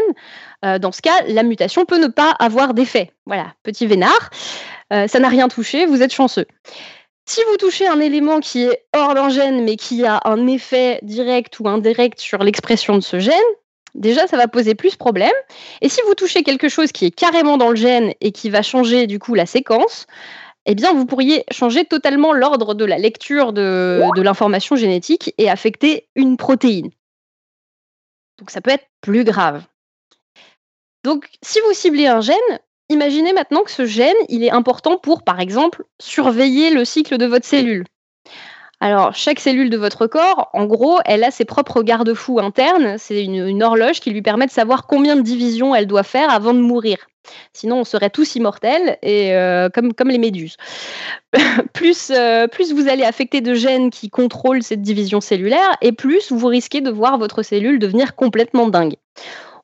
[0.65, 3.13] euh, dans ce cas, la mutation peut ne pas avoir d'effet.
[3.27, 4.31] Voilà, petit vénard,
[4.93, 6.47] euh, ça n'a rien touché, vous êtes chanceux.
[7.29, 11.01] Si vous touchez un élément qui est hors d'un gène, mais qui a un effet
[11.03, 13.35] direct ou indirect sur l'expression de ce gène,
[13.97, 15.33] déjà, ça va poser plus de problèmes.
[15.83, 18.63] Et si vous touchez quelque chose qui est carrément dans le gène et qui va
[18.63, 20.07] changer du coup la séquence,
[20.67, 26.09] eh bien, vous pourriez changer totalement l'ordre de la lecture de l'information génétique et affecter
[26.15, 26.91] une protéine.
[28.39, 29.65] Donc ça peut être plus grave.
[31.05, 32.37] Donc si vous ciblez un gène,
[32.89, 37.27] imaginez maintenant que ce gène, il est important pour, par exemple, surveiller le cycle de
[37.27, 37.87] votre cellule.
[38.81, 42.97] Alors, chaque cellule de votre corps, en gros, elle a ses propres garde-fous internes.
[42.99, 46.53] C'est une, horloge qui lui permet de savoir combien de divisions elle doit faire avant
[46.53, 46.99] de mourir.
[47.53, 50.57] Sinon, on serait tous immortels, et euh, comme, les méduses.
[52.11, 56.47] euh, plus vous allez affecter de gènes qui contrôlent cette division cellulaire, et plus vous
[56.47, 58.97] risquez de voir votre cellule devenir complètement dingue.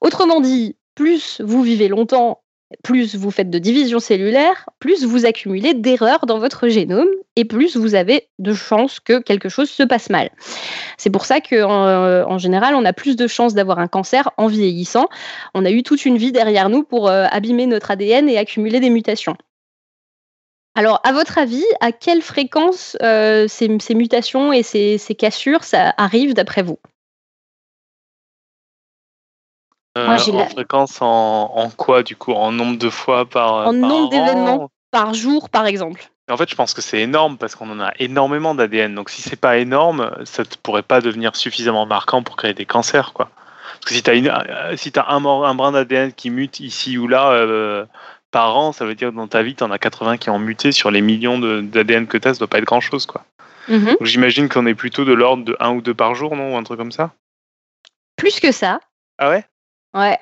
[0.01, 2.42] Autrement dit, plus vous vivez longtemps
[2.83, 7.77] plus vous faites de division cellulaire, plus vous accumulez d'erreurs dans votre génome et plus
[7.77, 10.31] vous avez de chances que quelque chose se passe mal.
[10.99, 14.31] C'est pour ça qu'en euh, en général, on a plus de chances d'avoir un cancer
[14.37, 15.09] en vieillissant.
[15.55, 18.81] On a eu toute une vie derrière nous pour euh, abîmer notre ADN et accumuler
[18.81, 19.37] des mutations.
[20.75, 26.63] Alors, à votre avis, à quelle fréquence ces, mutations et ces, cassures ça arrivent d'après
[26.63, 26.79] vous?
[29.97, 35.15] En fréquence en, quoi du coup En nombre de fois par En nombre d'événements par
[35.15, 36.09] jour, par exemple.
[36.31, 38.95] En fait, je pense que c'est énorme parce qu'on en a énormément d'ADN.
[38.95, 42.67] Donc, si c'est pas énorme, ça ne pourrait pas devenir suffisamment marquant pour créer des
[42.67, 43.31] cancers, quoi.
[43.81, 46.61] Parce que si tu as, une, euh, si as un, un brin d'ADN qui mute
[46.61, 47.85] ici ou là euh,
[48.31, 50.39] par an, ça veut dire que dans ta vie, tu en as 80 qui ont
[50.39, 53.25] muté sur les millions d'ADN que tu as, ça doit pas être grand chose, quoi.
[53.69, 53.97] Mhm.
[54.03, 56.55] J'imagine qu'on est plutôt de l'ordre de 1 ou 2 par jour, non?
[56.55, 57.13] Ou un truc comme ça?
[58.17, 58.81] Plus que ça.
[59.19, 59.45] Ah ouais?
[59.95, 60.19] Ouais.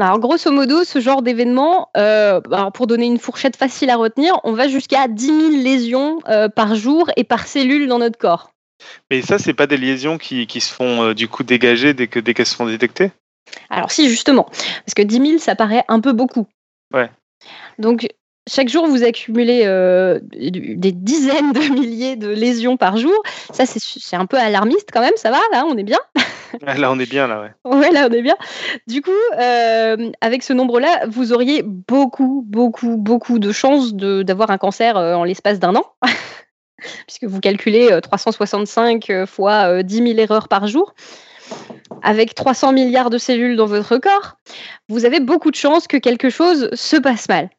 [0.00, 2.40] Alors, grosso modo, ce genre d'événement, euh,
[2.72, 6.74] pour donner une fourchette facile à retenir, on va jusqu'à 10 000 lésions euh, par
[6.74, 8.52] jour et par cellule dans notre corps.
[9.10, 12.22] Mais ça, c'est pas des lésions qui, se font euh, du coup dégager dès qu'elles
[12.22, 13.10] dès se font détectées
[13.68, 14.44] Alors, si, justement.
[14.44, 16.46] Parce que 10 000, ça paraît un peu beaucoup.
[16.94, 17.10] Ouais.
[17.78, 18.08] Donc,
[18.48, 19.64] chaque jour, vous accumulez
[20.32, 23.22] des dizaines de milliers de lésions par jour.
[23.52, 25.16] Ça, c'est un peu alarmiste quand même.
[25.16, 26.00] Ça va, là, on est bien?
[26.62, 27.52] Là, on est bien, là, ouais.
[27.64, 28.36] Ouais, là, on est bien.
[28.86, 34.58] Du coup, euh, avec ce nombre-là, vous auriez beaucoup, beaucoup, beaucoup de chances d'avoir un
[34.58, 35.84] cancer euh, en l'espace d'un an,
[37.06, 40.94] puisque vous calculez 365 euh, fois 10 000 erreurs par jour.
[42.02, 44.36] Avec 300 milliards de cellules dans votre corps,
[44.88, 47.50] vous avez beaucoup de chances que quelque chose se passe mal.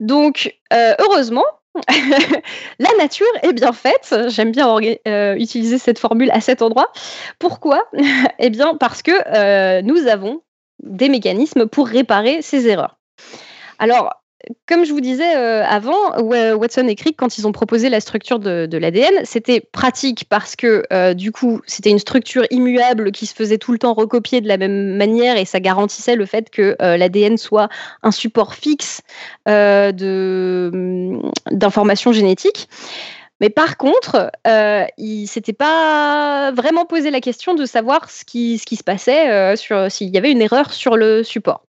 [0.00, 1.44] Donc, heureusement,
[2.78, 4.14] la nature est bien faite.
[4.28, 4.76] J'aime bien
[5.08, 6.92] euh, utiliser cette formule à cet endroit.
[7.38, 7.84] Pourquoi?
[8.38, 10.42] Eh bien, parce que euh, nous avons
[10.82, 12.98] des mécanismes pour réparer ces erreurs.
[13.78, 14.23] Alors,
[14.66, 18.38] comme je vous disais euh, avant, Watson et Crick, quand ils ont proposé la structure
[18.38, 23.34] de, l'ADN, c'était pratique parce que euh, du coup, c'était une structure immuable qui se
[23.34, 26.76] faisait tout le temps recopier de la même manière et ça garantissait le fait que
[26.80, 27.68] euh, l'ADN soit
[28.02, 29.02] un support fixe
[29.46, 32.68] d'informations génétiques.
[33.40, 38.24] Mais par contre, euh, il ne s'était pas vraiment posé la question de savoir ce
[38.24, 41.64] qui, se passait, euh, s'il y avait une erreur sur le support.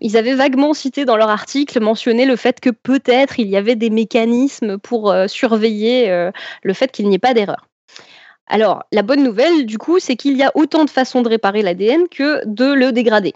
[0.00, 3.76] Ils avaient vaguement cité dans leur article, mentionné le fait que peut-être il y avait
[3.76, 6.30] des mécanismes pour euh, surveiller
[6.62, 7.66] le fait qu'il n'y ait pas d'erreur.
[8.48, 11.62] Alors, la bonne nouvelle, du coup, c'est qu'il y a autant de façons de réparer
[11.62, 13.34] l'ADN que de le dégrader.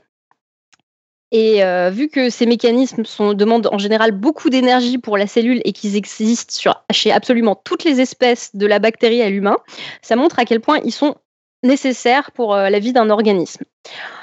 [1.33, 5.73] Et euh, vu que ces mécanismes demandent en général beaucoup d'énergie pour la cellule et
[5.73, 9.57] qu'ils existent chez absolument toutes les espèces de la bactérie à l'humain,
[10.03, 11.17] ça montre à quel point ils sont
[11.63, 13.65] nécessaires pour euh, la vie d'un organisme.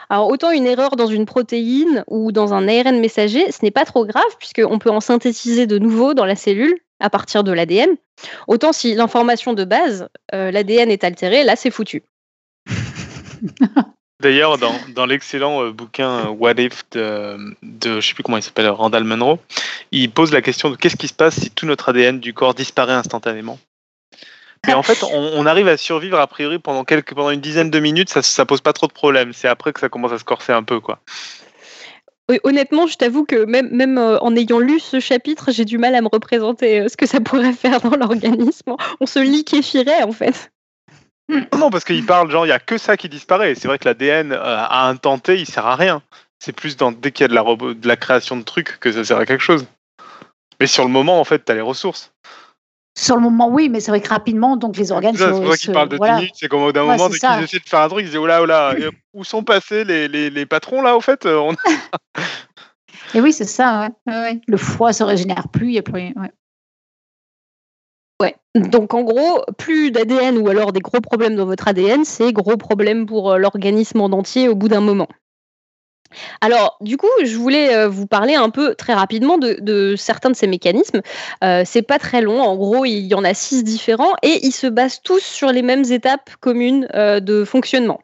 [0.10, 3.86] Alors autant une erreur dans une protéine ou dans un ARN messager, ce n'est pas
[3.86, 7.96] trop grave puisqu'on peut en synthétiser de nouveau dans la cellule à partir de l'ADN.
[8.48, 12.04] Autant si l'information de base, euh, l'ADN est altéré, là c'est foutu.
[14.20, 18.38] D'ailleurs, dans, dans l'excellent euh, bouquin euh, What If de, de, je sais plus comment
[18.38, 19.40] il s'appelle, Randall Munro,
[19.92, 22.56] il pose la question de qu'est-ce qui se passe si tout notre ADN du corps
[22.56, 23.60] disparaît instantanément.
[24.66, 27.80] Mais en fait, on, arrive à survivre a priori pendant quelques, pendant une dizaine de
[27.80, 29.32] minutes, ça, ça pose pas trop de problèmes.
[29.34, 31.00] C'est après que ça commence à se corser un peu, quoi.
[32.44, 35.94] honnêtement, je t'avoue que même, même euh, en ayant lu ce chapitre, j'ai du mal
[35.94, 38.76] à me représenter ce que ça pourrait faire dans l'organisme.
[39.00, 40.52] On se liquéfierait en fait.
[41.30, 43.56] Non, parce qu'il parle, genre, il n'y a que ça qui disparaît.
[43.56, 46.02] C'est vrai que l'ADN, euh, à T, il sert à rien.
[46.40, 48.92] C'est plus dans, dès qu'il y a de la, de la création de trucs que
[48.92, 49.66] ça sert à quelque chose.
[50.60, 52.14] Mais sur le moment, en fait, tu as les ressources.
[52.98, 55.16] Sur le moment, oui, mais c'est vrai que rapidement, donc les organes.
[55.16, 57.70] C'est vrai qu'il parle de 10 minutes, c'est comme d'un moment, dès qu'ils essaient de
[57.70, 58.74] faire un truc, ils disent oh là, oh là,
[59.14, 61.52] où sont passés les, les, les patrons là, au fait euh,
[63.14, 64.42] Et oui, c'est ça, ouais.
[64.48, 66.14] Le foie se régénère plus, il n'y a plus rien.
[68.62, 72.58] Donc en gros, plus d'ADN ou alors des gros problèmes dans votre ADN, c'est gros
[72.58, 75.08] problème pour euh, l'organisme en entier au bout d'un moment.
[76.40, 80.36] Alors, du coup, je voulais euh, vous parler un peu très rapidement de, certains de
[80.36, 81.02] ces mécanismes.
[81.44, 84.54] Euh, c'est pas très long, en gros, il y en a six différents et ils
[84.54, 88.00] se basent tous sur les mêmes étapes communes de fonctionnement.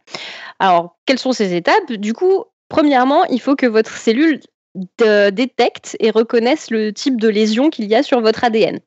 [0.59, 1.93] Alors, quelles sont ces étapes?
[1.93, 4.41] Du coup, premièrement, il faut que votre cellule
[4.97, 8.79] détecte et reconnaisse le type de lésion qu'il y a sur votre ADN.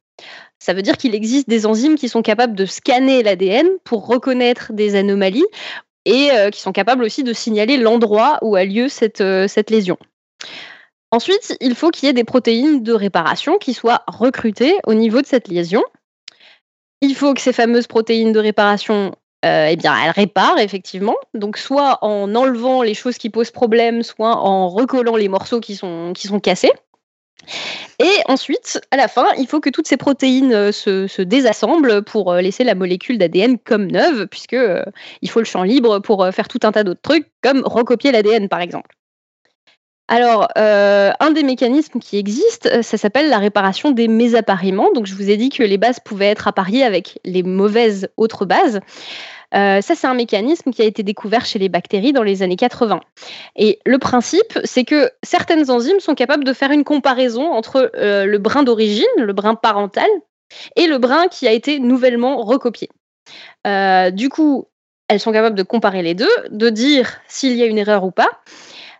[0.66, 4.72] Ça veut dire qu'il existe des enzymes qui sont capables de scanner l'ADN pour reconnaître
[4.72, 5.46] des anomalies
[6.04, 9.70] et euh, qui sont capables aussi de signaler l'endroit où a lieu cette, euh, cette
[9.70, 9.96] lésion.
[11.12, 15.20] Ensuite, il faut qu'il y ait des protéines de réparation qui soient recrutées au niveau
[15.20, 15.84] de cette lésion.
[17.00, 21.14] Il faut que ces fameuses protéines de réparation, euh, eh bien, elles réparent effectivement.
[21.34, 25.76] Donc, soit en enlevant les choses qui posent problème, soit en recollant les morceaux qui
[25.76, 26.72] sont cassés.
[27.98, 32.32] Et ensuite, à la fin, il faut que toutes ces protéines euh, se, désassemblent pour
[32.32, 34.84] euh, laisser la molécule d'ADN comme neuve, puisque euh,
[35.22, 38.48] il faut le champ libre pour faire tout un tas d'autres trucs, comme recopier l'ADN
[38.48, 38.94] par exemple.
[40.08, 44.92] Alors, un des mécanismes qui existe, ça s'appelle la réparation des mésappariements.
[44.94, 48.44] Donc, je vous ai dit que les bases pouvaient être appariées avec les mauvaises autres
[48.44, 48.78] bases.
[49.56, 52.56] Euh, ça, c'est un mécanisme qui a été découvert chez les bactéries dans les années
[52.56, 53.00] 80.
[53.56, 58.36] Et le principe, c'est que certaines enzymes sont capables de faire une comparaison entre le
[58.38, 60.08] brin d'origine, le brin parental,
[60.76, 62.88] et le brin qui a été nouvellement recopié.
[64.12, 64.68] du coup,
[65.08, 68.10] elles sont capables de comparer les deux, de dire s'il y a une erreur ou
[68.10, 68.28] pas.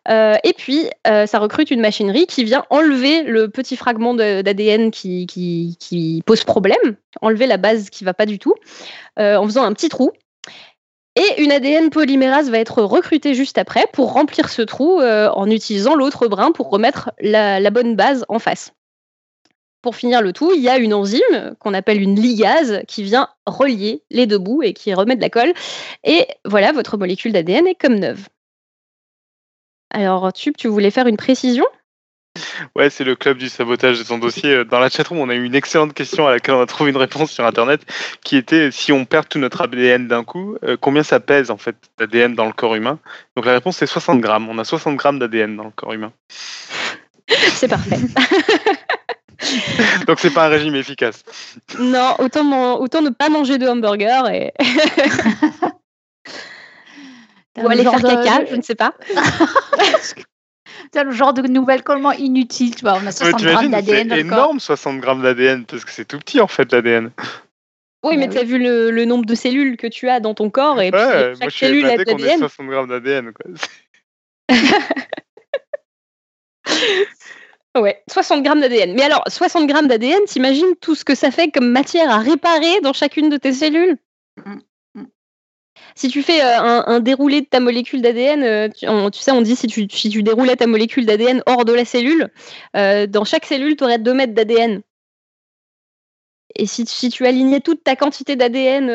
[0.09, 4.91] Euh, et puis, euh, ça recrute une machinerie qui vient enlever le petit fragment d'ADN
[4.91, 8.55] qui, pose problème, enlever la base qui va pas du tout,
[9.19, 10.13] euh, en faisant un petit trou.
[11.17, 15.95] Et une ADN polymérase va être recrutée juste après pour remplir ce trou en utilisant
[15.95, 18.75] l'autre brin pour remettre la, la, bonne base en face.
[19.81, 23.29] Pour finir le tout, il y a une enzyme qu'on appelle une ligase qui vient
[23.47, 25.55] relier les deux bouts et qui remet de la colle.
[26.05, 28.29] Et voilà, votre molécule d'ADN est comme neuve.
[29.91, 31.65] Alors, Tube, tu voulais faire une précision?
[32.75, 34.51] Ouais, c'est le club du sabotage de ton dossier.
[34.51, 36.91] Euh, dans la chatroom, on a eu une excellente question à laquelle on a trouvé
[36.91, 37.83] une réponse sur Internet,
[38.23, 41.57] qui était si on perd tout notre ADN d'un coup, euh, combien ça pèse en
[41.57, 42.99] fait d'ADN dans le corps humain?
[43.37, 44.49] Donc la réponse c'est 60 grammes.
[44.49, 46.13] On a 60 grammes d'ADN dans le corps humain.
[47.29, 47.99] c'est parfait.
[50.07, 51.23] Donc c'est pas un régime efficace.
[51.79, 54.53] Non, autant, autant ne pas manger de hamburger et.
[57.59, 58.93] Ou aller faire caca, je ne sais pas.
[60.93, 62.99] C'est le genre de nouvelle comment inutile, tu vois.
[63.03, 64.11] On a 60 grammes d'ADN.
[64.11, 67.11] C'est énorme, 60 grammes d'ADN, parce que c'est tout petit en fait l'ADN.
[68.03, 70.49] Oui, mais bah tu as vu le, nombre de cellules que tu as dans ton
[70.49, 73.33] corps et ouais, chaque moi, je cellule a qu'on ait 60 grammes d'ADN.
[77.77, 78.95] ouais, 60 grammes d'ADN.
[78.95, 82.81] Mais alors, 60 grammes d'ADN, t'imagines tout ce que ça fait comme matière à réparer
[82.83, 83.97] dans chacune de tes cellules?
[84.45, 84.59] Mm
[85.97, 89.57] si tu fais euh, un, déroulé de ta molécule d'ADN, euh, tu, sais, on dit
[89.57, 92.31] si tu, si tu déroulais ta molécule d'ADN hors de la cellule,
[92.77, 94.83] euh, dans chaque cellule, tu aurais 2 mètres d'ADN.
[96.55, 98.89] Et si, tu alignais toute ta quantité d'ADN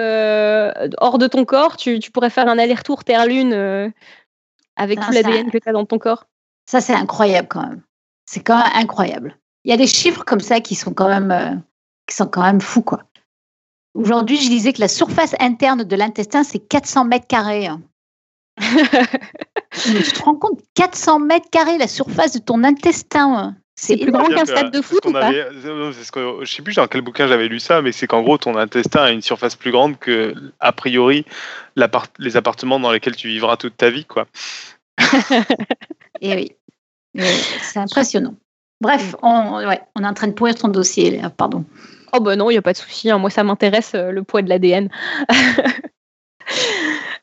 [0.99, 3.93] hors de ton corps, tu, pourrais faire un aller-retour Terre-Lune
[4.75, 6.25] avec tout l'ADN que tu as dans ton corps.
[6.65, 7.81] Ça, c'est incroyable quand même.
[8.25, 9.37] C'est quand même incroyable.
[9.63, 11.61] Il y a des chiffres comme ça qui sont quand même,
[12.07, 13.03] qui sont quand même fous, quoi.
[13.93, 17.67] Aujourd'hui, je disais que la surface interne de l'intestin, c'est 400 mètres carrés.
[18.61, 23.55] tu te rends compte 400 mètres carrés, la surface de ton intestin.
[23.75, 26.87] C'est plus grand qu'un stade de foot ou pas ce que, Je sais plus dans
[26.87, 29.71] quel bouquin j'avais lu ça, mais c'est qu'en gros, ton intestin a une surface plus
[29.71, 31.25] grande que, a priori,
[32.19, 34.05] les appartements dans lesquels tu vivras toute ta vie.
[34.05, 34.27] quoi.
[36.21, 37.25] Et eh oui,
[37.61, 38.35] c'est impressionnant.
[38.81, 41.65] Bref, on, ouais, on est en train de pourrir ton dossier, pardon.
[42.13, 43.09] Oh bah non, il n'y a pas de souci.
[43.09, 43.17] Hein.
[43.17, 44.89] Moi, ça m'intéresse euh, le poids de l'ADN.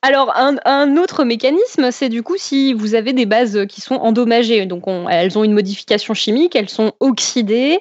[0.02, 4.64] Alors, un, autre mécanisme, c'est du coup si vous avez des bases qui sont endommagées.
[4.64, 7.80] Donc, elles ont une modification chimique, elles sont oxydées,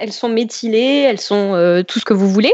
[0.00, 2.52] elles sont méthylées, elles sont euh, tout ce que vous voulez.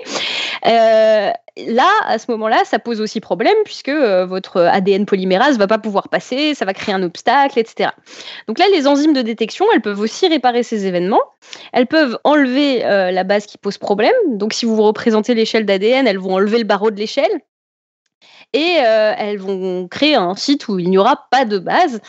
[0.66, 1.30] Euh,
[1.66, 5.78] là, à ce moment-là, ça pose aussi problème puisque euh, votre ADN polymérase va pas
[5.78, 7.90] pouvoir passer, ça va créer un obstacle, etc.
[8.46, 11.22] Donc là, les enzymes de détection, elles peuvent aussi réparer ces événements.
[11.72, 14.14] Elles peuvent enlever la base qui pose problème.
[14.26, 17.30] Donc si vous représentez l'échelle d'ADN, elles vont enlever le barreau de l'échelle
[18.52, 22.00] et elles vont créer un site où il n'y aura pas de base.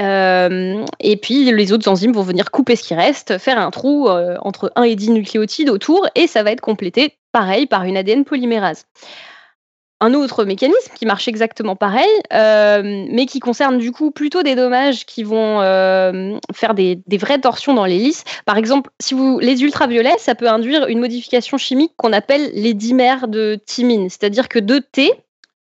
[0.00, 4.08] Euh, et puis les autres enzymes vont venir couper ce qui reste, faire un trou
[4.08, 7.96] euh, entre 1 et 10 nucléotides autour, et ça va être complété pareil par une
[7.96, 8.86] ADN polymérase.
[10.00, 14.56] Un autre mécanisme qui marche exactement pareil, euh, mais qui concerne du coup plutôt des
[14.56, 15.60] dommages qui vont
[16.52, 18.24] faire des, vraies torsions dans l'hélice.
[18.44, 22.74] Par exemple, si vous les ultraviolets, ça peut induire une modification chimique qu'on appelle les
[22.74, 25.12] dimères de thymine, c'est-à-dire que deux T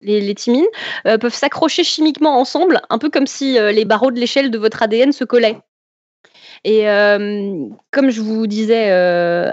[0.00, 0.66] les, thymines,
[1.06, 4.58] euh, peuvent s'accrocher chimiquement ensemble, un peu comme si euh, les barreaux de l'échelle de
[4.58, 5.58] votre ADN se collaient.
[6.64, 8.90] Et euh, comme je vous disais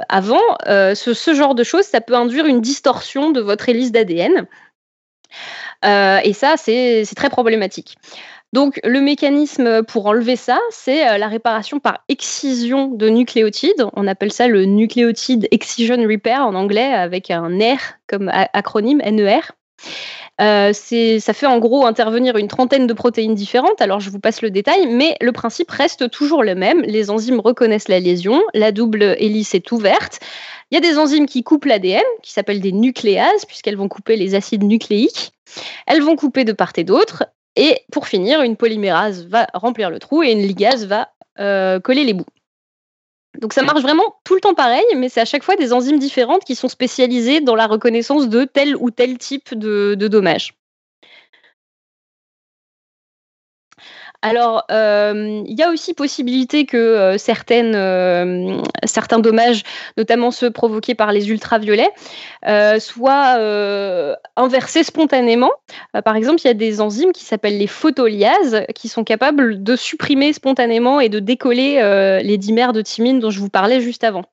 [0.10, 4.47] avant, ce, genre de choses, ça peut induire une distorsion de votre hélice d'ADN.
[5.84, 7.97] et ça, c'est très problématique.
[8.51, 13.86] Donc, le mécanisme pour enlever ça, c'est la réparation par excision de nucléotides.
[13.93, 19.41] On appelle ça le nucléotide excision repair en anglais, avec un R comme acronyme, NER.
[20.41, 23.82] Euh, ça fait en gros intervenir une trentaine de protéines différentes.
[23.82, 26.82] Alors je vous passe le détail, mais le principe reste toujours le même.
[26.82, 30.19] Les enzymes reconnaissent la lésion, la double hélice est ouverte.
[30.72, 34.15] Il y a des enzymes qui coupent l'ADN, qui s'appellent des nucléases, puisqu'elles vont couper
[34.15, 35.32] les acides nucléiques.
[35.86, 37.26] Elles vont couper de part et d'autre.
[37.55, 42.03] Et pour finir, une polymérase va remplir le trou et une ligase va euh, coller
[42.03, 42.26] les bouts.
[43.39, 45.99] Donc ça marche vraiment tout le temps pareil, mais c'est à chaque fois des enzymes
[45.99, 50.53] différentes qui sont spécialisées dans la reconnaissance de tel ou tel type de, dommages.
[54.26, 59.63] Alors, il y a aussi possibilité que certaines, certains dommages,
[59.97, 61.91] notamment ceux provoqués par les ultraviolets,
[62.80, 63.38] soient
[64.38, 65.51] inversés spontanément.
[66.05, 69.76] par exemple, il y a des enzymes qui s'appellent les photoliases qui sont capables de
[69.76, 71.76] supprimer spontanément et de décoller
[72.24, 74.24] les dimères de thymine dont je vous parlais juste avant.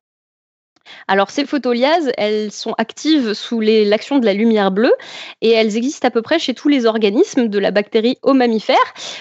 [1.09, 4.93] Alors ces photoliases, elles sont actives sous l'action de la lumière bleue
[5.41, 8.76] et elles existent à peu près chez tous les organismes, de la bactérie aux mammifères.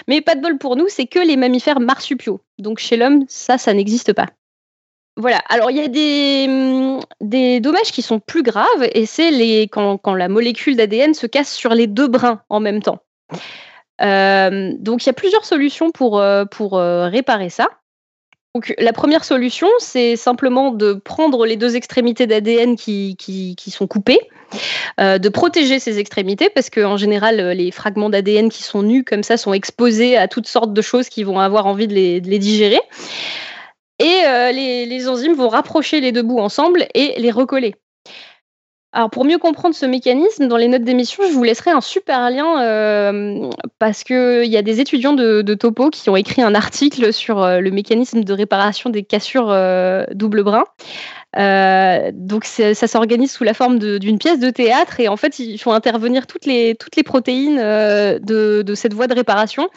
[0.08, 2.40] Mais pas de bol pour nous, c'est que les mammifères marsupiaux.
[2.58, 4.26] Donc chez l'homme, ça, ça n'existe pas.
[5.16, 10.14] Voilà, alors il y a des, hum, dommages qui sont plus graves et c'est quand,
[10.14, 13.00] la molécule d'ADN se casse sur les deux brins en même temps.
[14.00, 17.68] Euh, donc il y a plusieurs solutions pour, euh, euh, réparer ça.
[18.54, 23.16] Donc, la première solution, c'est simplement de prendre les deux extrémités d'ADN qui,
[23.68, 24.18] sont coupées,
[24.98, 29.22] euh, de protéger ces extrémités, parce qu'en général, les fragments d'ADN qui sont nus comme
[29.22, 32.80] ça sont exposés à toutes sortes de choses qui vont avoir envie de les, digérer.
[34.00, 37.76] Et euh, les enzymes vont rapprocher les deux bouts ensemble et les recoller.
[38.92, 42.28] Alors pour mieux comprendre ce mécanisme, dans les notes d'émission, je vous laisserai un super
[42.28, 47.12] lien euh, parce qu'il y a des étudiants de, Topo qui ont écrit un article
[47.12, 50.64] sur euh, le mécanisme de réparation des cassures euh, double brin.
[52.14, 55.72] donc ça s'organise sous la forme d'une pièce de théâtre et en fait ils font
[55.72, 59.68] intervenir toutes les, toutes les protéines de, cette voie de réparation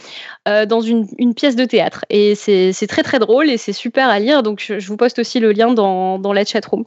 [0.48, 2.04] dans une, pièce de théâtre.
[2.10, 5.40] Et c'est très très drôle et c'est super à lire, donc je, vous poste aussi
[5.40, 6.86] le lien dans, dans la chatroom.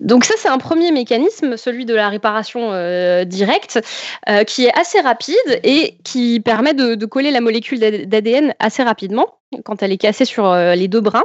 [0.00, 3.80] Donc ça, c'est un premier mécanisme, celui de la réparation euh, directe,
[4.28, 9.38] euh, qui est assez rapide et qui permet de, coller la molécule d'ADN assez rapidement
[9.64, 11.24] quand elle est cassée sur euh, les deux brins.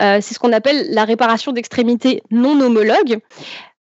[0.00, 3.18] c'est ce qu'on appelle la réparation d'extrémités non homologues.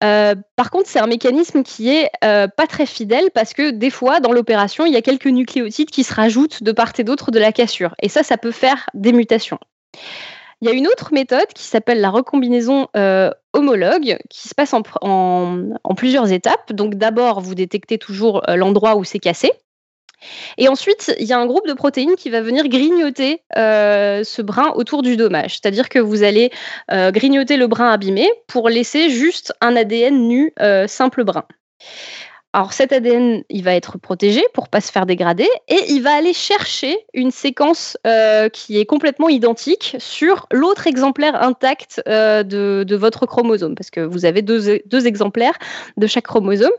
[0.01, 4.33] par contre, c'est un mécanisme qui est pas très fidèle parce que des fois, dans
[4.33, 7.53] l'opération, il y a quelques nucléotides qui se rajoutent de part et d'autre de la
[7.53, 7.95] cassure.
[8.01, 9.59] Et ça, ça peut faire des mutations.
[10.63, 14.75] Il y a une autre méthode qui s'appelle la recombinaison euh, homologue, qui se passe
[14.75, 14.83] en,
[15.97, 16.73] plusieurs étapes.
[16.73, 19.53] Donc d'abord, vous détectez toujours euh, l'endroit où c'est cassé.
[20.57, 24.41] Et ensuite, il y a un groupe de protéines qui va venir grignoter euh, ce
[24.41, 25.53] brin autour du dommage.
[25.53, 26.51] C'est-à-dire que vous allez
[26.89, 30.55] grignoter le brin abîmé pour laisser juste un ADN nu
[30.87, 31.45] simple brin.
[32.57, 36.15] Alors cet ADN, il va être protégé pour pas se faire dégrader et il va
[36.15, 42.97] aller chercher une séquence euh, qui est complètement identique sur l'autre exemplaire intact euh, de,
[42.97, 45.59] votre chromosome parce que vous avez deux, exemplaires
[45.99, 46.73] de chaque chromosome.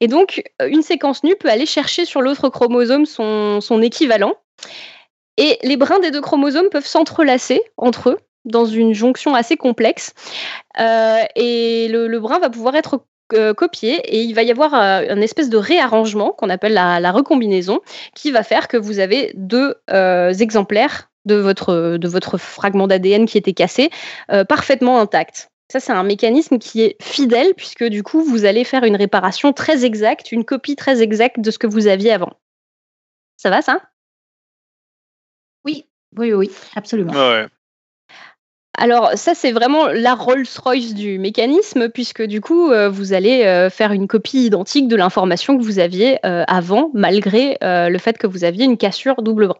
[0.00, 4.34] Et donc une séquence nue peut aller chercher sur l'autre chromosome son, équivalent.
[5.36, 10.14] Et les brins des deux chromosomes peuvent s'entrelacer entre eux dans une jonction assez complexe.
[10.80, 15.06] Euh, et le, brin va pouvoir être euh, copier et il va y avoir euh,
[15.08, 17.80] un espèce de réarrangement qu'on appelle la, recombinaison
[18.14, 23.26] qui va faire que vous avez deux euh, exemplaires de votre, de votre fragment d'ADN
[23.26, 23.90] qui était cassé
[24.48, 25.50] parfaitement intact.
[25.70, 29.52] Ça, c'est un mécanisme qui est fidèle puisque du coup, vous allez faire une réparation
[29.52, 32.32] très exacte, une copie très exacte de ce que vous aviez avant.
[33.36, 33.80] Ça va, ça?
[35.64, 37.12] Oui, oui, oui, absolument.
[38.78, 43.68] Alors ça, c'est vraiment la Rolls-Royce du mécanisme, puisque du coup, euh, vous allez euh,
[43.68, 48.26] faire une copie identique de l'information que vous aviez euh, avant, malgré le fait que
[48.26, 49.58] vous aviez une cassure double brin.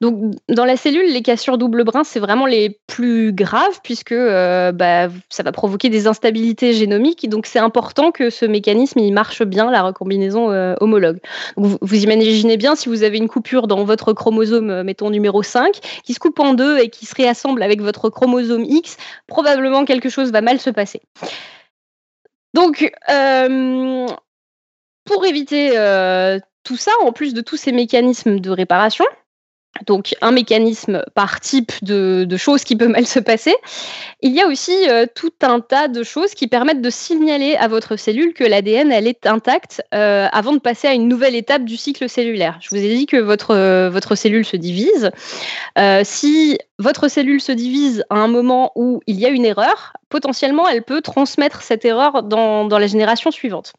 [0.00, 4.72] Donc, dans la cellule, les cassures double brin, c'est vraiment les plus graves puisque euh,
[4.72, 7.28] bah, ça va provoquer des instabilités génomiques.
[7.28, 11.18] Donc, c'est important que ce mécanisme il marche bien, la recombinaison euh, homologue.
[11.56, 15.78] vous, imaginez bien si vous avez une coupure dans votre chromosome, euh, mettons numéro 5,
[16.02, 20.08] qui se coupe en deux et qui se réassemble avec votre chromosome X, probablement quelque
[20.08, 21.02] chose va mal se passer.
[22.54, 22.90] Donc,
[25.04, 25.70] pour éviter
[26.64, 29.04] tout ça, en plus de tous ces mécanismes de réparation,
[29.86, 33.54] donc un mécanisme par type de, choses qui peut mal se passer.
[34.22, 37.68] Il y a aussi euh, tout un tas de choses qui permettent de signaler à
[37.68, 41.64] votre cellule que l'ADN elle est intacte euh, avant de passer à une nouvelle étape
[41.64, 42.58] du cycle cellulaire.
[42.60, 45.10] Je vous ai dit que votre, euh, votre cellule se divise.
[46.04, 50.68] si votre cellule se divise à un moment où il y a une erreur, potentiellement
[50.68, 53.72] elle peut transmettre cette erreur dans, dans la génération suivante.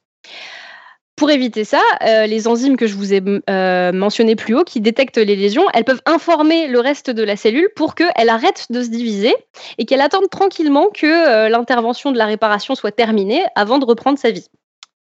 [1.21, 4.81] Pour éviter ça, euh, les enzymes que je vous ai euh, mentionnées plus haut, qui
[4.81, 8.81] détectent les lésions, elles peuvent informer le reste de la cellule pour qu'elle arrête de
[8.81, 9.35] se diviser
[9.77, 14.17] et qu'elle attende tranquillement que euh, l'intervention de la réparation soit terminée avant de reprendre
[14.17, 14.47] sa vie.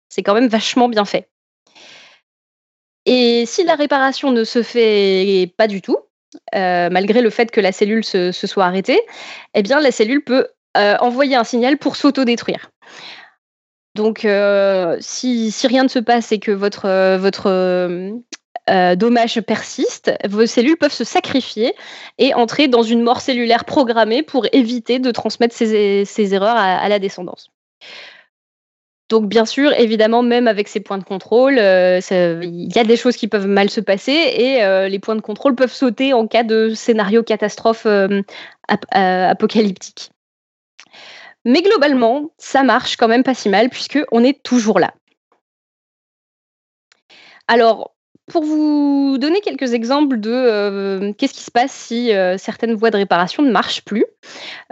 [0.10, 1.30] C'est quand même vachement bien fait.
[3.06, 6.00] Et si la réparation ne se fait pas du tout,
[6.52, 9.02] malgré le fait que la cellule se, soit arrêtée,
[9.54, 12.72] eh bien la cellule peut envoyer un signal pour s'autodétruire.
[13.98, 18.12] Donc, euh, si, rien ne se passe et que votre, euh,
[18.70, 21.74] euh, dommage persiste, vos cellules peuvent se sacrifier
[22.20, 27.00] et entrer dans une mort cellulaire programmée pour éviter de transmettre ces, erreurs à, la
[27.00, 27.50] descendance.
[29.10, 33.18] Donc bien sûr, évidemment, même avec ces points de contrôle, il y a des choses
[33.18, 36.76] qui peuvent mal se passer et les points de contrôle peuvent sauter en cas de
[36.76, 37.88] scénario catastrophe
[38.92, 40.12] apocalyptique.
[41.48, 44.94] Mais globalement, ça marche quand même pas si mal puisque on est toujours là.
[47.48, 47.96] Alors,
[48.30, 52.92] pour vous donner quelques exemples de euh, qu'est-ce qui se passe si euh, certaines voies
[52.92, 54.04] de réparation ne marchent plus.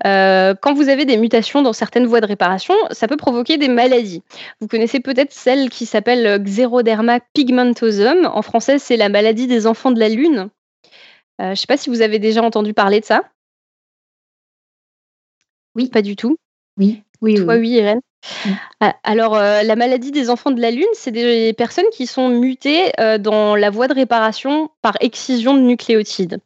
[0.06, 3.70] Euh, quand vous avez des mutations dans certaines voies de réparation, ça peut provoquer des
[3.70, 4.22] maladies.
[4.60, 8.26] Vous connaissez peut-être celle qui s'appelle Xeroderma pigmentosum.
[8.26, 10.50] En français, c'est la maladie des enfants de la lune.
[11.40, 13.24] je ne sais pas si vous avez déjà entendu parler de ça.
[15.76, 15.88] Oui.
[15.88, 16.38] Pas du tout.
[16.78, 17.02] Oui.
[17.22, 18.02] Oui, Toi, oui, Irène.
[19.04, 22.92] Alors, euh, la maladie des enfants de la Lune, c'est des personnes qui sont mutées
[23.00, 26.40] euh, dans la voie de réparation par excision de nucléotides.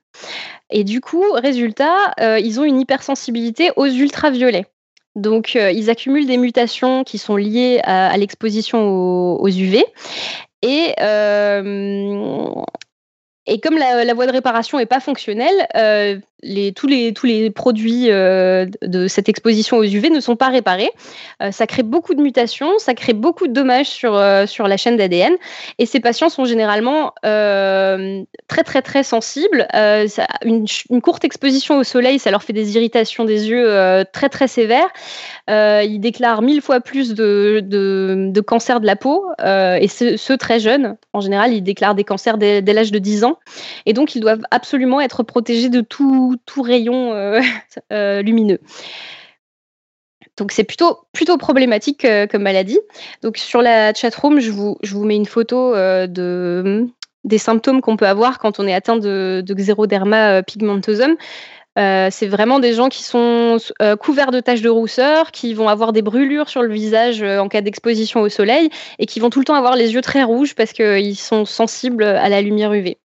[0.70, 4.68] Et du coup, résultat, euh, ils ont une hypersensibilité aux ultraviolets.
[5.16, 9.84] Donc, ils accumulent des mutations qui sont liées à, l'exposition aux, aux, UV.
[10.62, 10.94] Et
[13.48, 16.20] et comme la, voie de réparation n'est pas fonctionnelle, euh,
[16.76, 20.92] tous, les, produits euh, de cette exposition aux UV ne sont pas réparés.
[21.42, 25.34] Euh, ça crée beaucoup de mutations, ça crée beaucoup de dommages sur, la chaîne d'ADN.
[25.80, 29.68] Et ces patients sont généralement très, très, très sensibles.
[30.44, 34.90] une, courte exposition au soleil, ça leur fait des irritations des yeux très, très sévères.
[35.48, 39.26] ils déclarent mille fois plus de, de, cancers de la peau.
[39.44, 43.39] et ceux, très jeunes, en général, ils déclarent des cancers dès l'âge de 10 ans.
[43.86, 47.42] Et donc, ils doivent absolument être protégés de tout, rayon euh,
[47.94, 48.60] euh, lumineux.
[50.38, 51.06] Donc c'est plutôt,
[51.38, 52.80] problématique euh, comme maladie.
[53.22, 56.88] Donc sur la chatroom, je vous, je vous mets une photo de,
[57.26, 61.18] des symptômes qu'on peut avoir quand on est atteint de, de xéroderma pigmentosum.
[61.76, 63.58] c'est vraiment des gens qui sont
[64.00, 67.60] couverts de taches de rousseur, qui vont avoir des brûlures sur le visage en cas
[67.60, 70.72] d'exposition au soleil et qui vont tout le temps avoir les yeux très rouges parce
[70.72, 72.96] qu'ils sont sensibles à la lumière UV.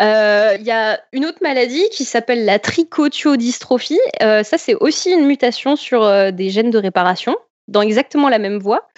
[0.00, 4.00] Euh, il y a une autre maladie qui s'appelle la trichotiodystrophie.
[4.22, 7.36] Euh, ça, c'est aussi une mutation sur euh, des gènes de réparation
[7.66, 8.88] dans exactement la même voie.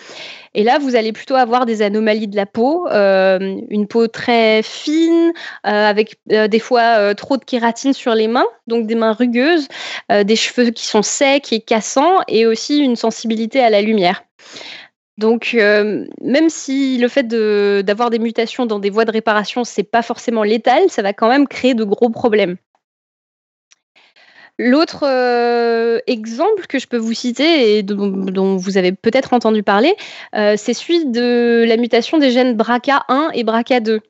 [0.55, 5.33] Et là, vous allez plutôt avoir des anomalies de la peau, une peau très fine,
[5.65, 9.67] avec des fois trop de kératine sur les mains, donc des mains rugueuses,
[10.09, 14.23] des cheveux qui sont secs et cassants, et aussi une sensibilité à la lumière.
[15.21, 19.83] Donc, euh, même si le fait d'avoir des mutations dans des voies de réparation, c'est
[19.83, 22.57] pas forcément létal, ça va quand même créer de gros problèmes.
[24.59, 29.95] L'autre euh, exemple que je peux vous citer et dont, vous avez peut-être entendu parler,
[30.35, 34.01] euh, c'est celui de la mutation des gènes BRCA1 et BRCA2.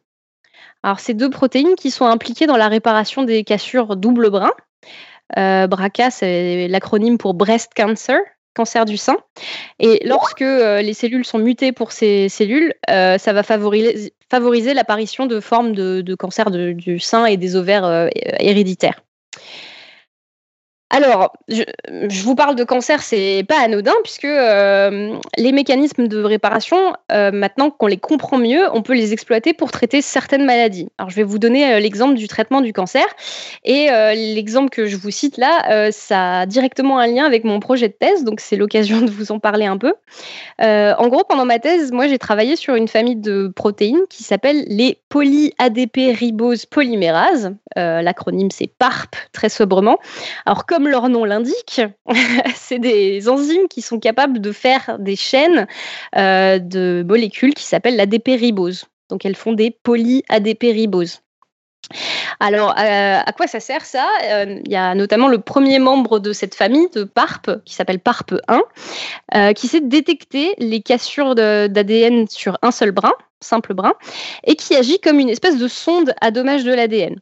[0.84, 4.52] Alors, c'est deux protéines qui sont impliquées dans la réparation des cassures double brin.
[5.36, 8.20] BRCA, c'est l'acronyme pour breast cancer,
[8.54, 9.16] cancer du sein.
[9.78, 15.26] Et lorsque euh, les cellules sont mutées pour ces cellules, euh, ça va favoriser, l'apparition
[15.26, 19.00] de formes de, cancer du sein et des ovaires euh, héréditaires.
[20.92, 21.62] Alors, je,
[22.24, 27.70] vous parle de cancer, c'est pas anodin puisque euh, les mécanismes de réparation, euh, maintenant
[27.70, 30.88] qu'on les comprend mieux, on peut les exploiter pour traiter certaines maladies.
[30.98, 33.04] Alors, je vais vous donner euh, l'exemple du traitement du cancer
[33.64, 37.88] et l'exemple que je vous cite là, ça a directement un lien avec mon projet
[37.88, 39.94] de thèse, donc c'est l'occasion de vous en parler un peu.
[40.58, 44.64] en gros, pendant ma thèse, moi, j'ai travaillé sur une famille de protéines qui s'appelle
[44.68, 47.54] les poly-ADP ribose polymérases.
[47.76, 49.98] L'acronyme c'est PARP très sobrement.
[50.46, 51.82] Alors, comme comme leur nom l'indique,
[52.54, 55.66] c'est des enzymes qui sont capables de faire des chaînes
[56.16, 58.86] euh, de molécules qui s'appellent l'ADP-ribose.
[59.10, 61.20] Donc elles font des poly-ADP-riboses.
[62.38, 64.06] Alors, euh, à quoi ça sert ça?
[64.24, 67.98] Euh, Il y a notamment le premier membre de cette famille de PARP, qui s'appelle
[67.98, 73.94] PARP1, qui sait détecter les cassures d'ADN sur un seul brin, simple brin,
[74.44, 77.20] et qui agit comme une espèce de sonde à dommage de l'ADN.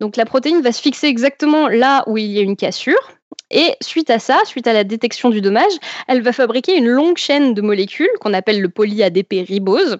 [0.00, 3.17] Donc la protéine va se fixer exactement là où il y a une cassure.
[3.50, 5.72] Et suite à ça, suite à la détection du dommage,
[6.06, 9.98] elle va fabriquer une longue chaîne de molécules qu'on appelle le poly-ADP ribose,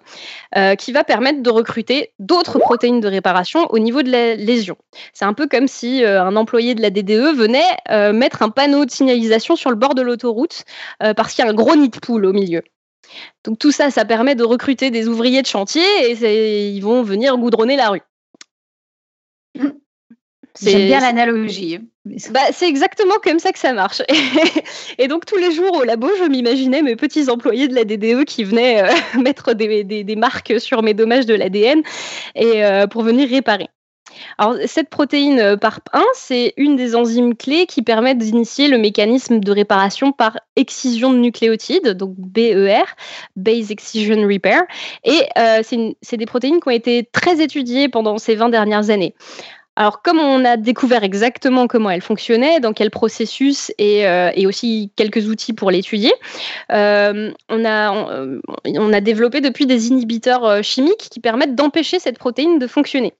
[0.57, 4.77] euh, qui va permettre de recruter d'autres protéines de réparation au niveau de la lésion.
[5.15, 8.51] C'est un peu comme si euh, un employé de la DDE venait euh, mettre un
[8.51, 10.65] panneau de signalisation sur le bord de l'autoroute
[11.17, 12.63] parce qu'il y a un gros nid de poule au milieu.
[13.45, 17.37] Donc tout ça, ça permet de recruter des ouvriers de chantier et ils vont venir
[17.39, 18.03] goudronner la rue.
[20.63, 21.79] J'aime bien l'analogie.
[22.31, 24.03] Bah, c'est exactement comme ça que ça marche.
[24.99, 28.25] Et, donc tous les jours au labo, je m'imaginais mes petits employés de la DDE
[28.25, 28.89] qui venaient euh,
[29.21, 31.83] mettre des, marques sur mes dommages de l'ADN
[32.35, 33.69] et euh, pour venir réparer.
[34.39, 39.39] Alors, cette protéine euh, PARP1, c'est une des enzymes clés qui permettent d'initier le mécanisme
[39.39, 42.85] de réparation par excision de nucléotides, donc BER,
[43.37, 44.63] Base Excision Repair.
[45.05, 45.21] Et
[46.03, 49.15] c'est des protéines qui ont été très étudiées pendant ces 20 dernières années.
[49.79, 54.91] Alors, comme on a découvert exactement comment elle fonctionnait, dans quel processus et, euh, aussi
[54.97, 56.12] quelques outils pour l'étudier,
[56.72, 62.18] euh, on, a, euh, on, a développé depuis des inhibiteurs chimiques qui permettent d'empêcher cette
[62.18, 63.12] protéine de fonctionner.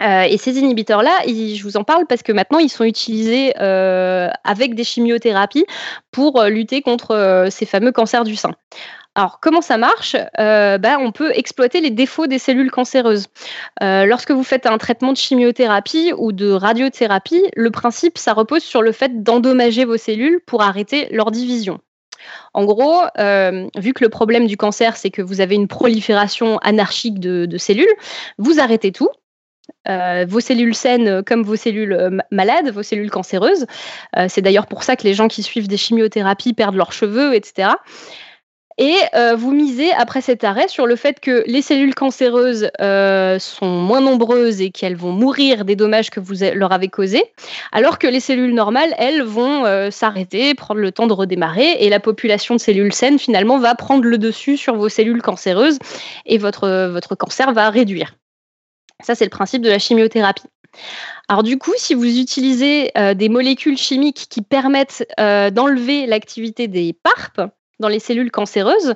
[0.00, 4.82] et ces inhibiteurs-là, je vous en parle parce que maintenant, ils sont utilisés avec des
[4.82, 5.64] chimiothérapies
[6.10, 8.50] pour lutter contre ces fameux cancers du sein.
[9.16, 10.16] Alors, comment ça marche?
[10.40, 13.28] Euh, bah, On peut exploiter les défauts des cellules cancéreuses.
[13.80, 18.64] Euh, lorsque vous faites un traitement de chimiothérapie ou de radiothérapie, le principe, ça repose
[18.64, 21.78] sur le fait d'endommager vos cellules pour arrêter leur division.
[22.54, 26.58] En gros, euh, vu que le problème du cancer, c'est que vous avez une prolifération
[26.58, 27.86] anarchique de, cellules,
[28.38, 29.10] vous arrêtez tout,
[29.86, 33.66] vos cellules saines comme vos cellules malades, vos cellules cancéreuses.
[34.28, 37.72] c'est d'ailleurs pour ça que les gens qui suivent des chimiothérapies perdent leurs cheveux, etc.
[38.76, 43.38] Et euh, vous misez après cet arrêt sur le fait que les cellules cancéreuses euh,
[43.38, 47.24] sont moins nombreuses et qu'elles vont mourir des dommages que vous leur avez causés,
[47.70, 51.88] alors que les cellules normales, elles, vont euh, s'arrêter, prendre le temps de redémarrer, et
[51.88, 55.78] la population de cellules saines, finalement, va prendre le dessus sur vos cellules cancéreuses,
[56.26, 58.16] et votre, votre cancer va réduire.
[59.04, 60.48] Ça, c'est le principe de la chimiothérapie.
[61.28, 67.40] Alors du coup, si vous utilisez des molécules chimiques qui permettent d'enlever l'activité des PARP,
[67.80, 68.94] dans les cellules cancéreuses,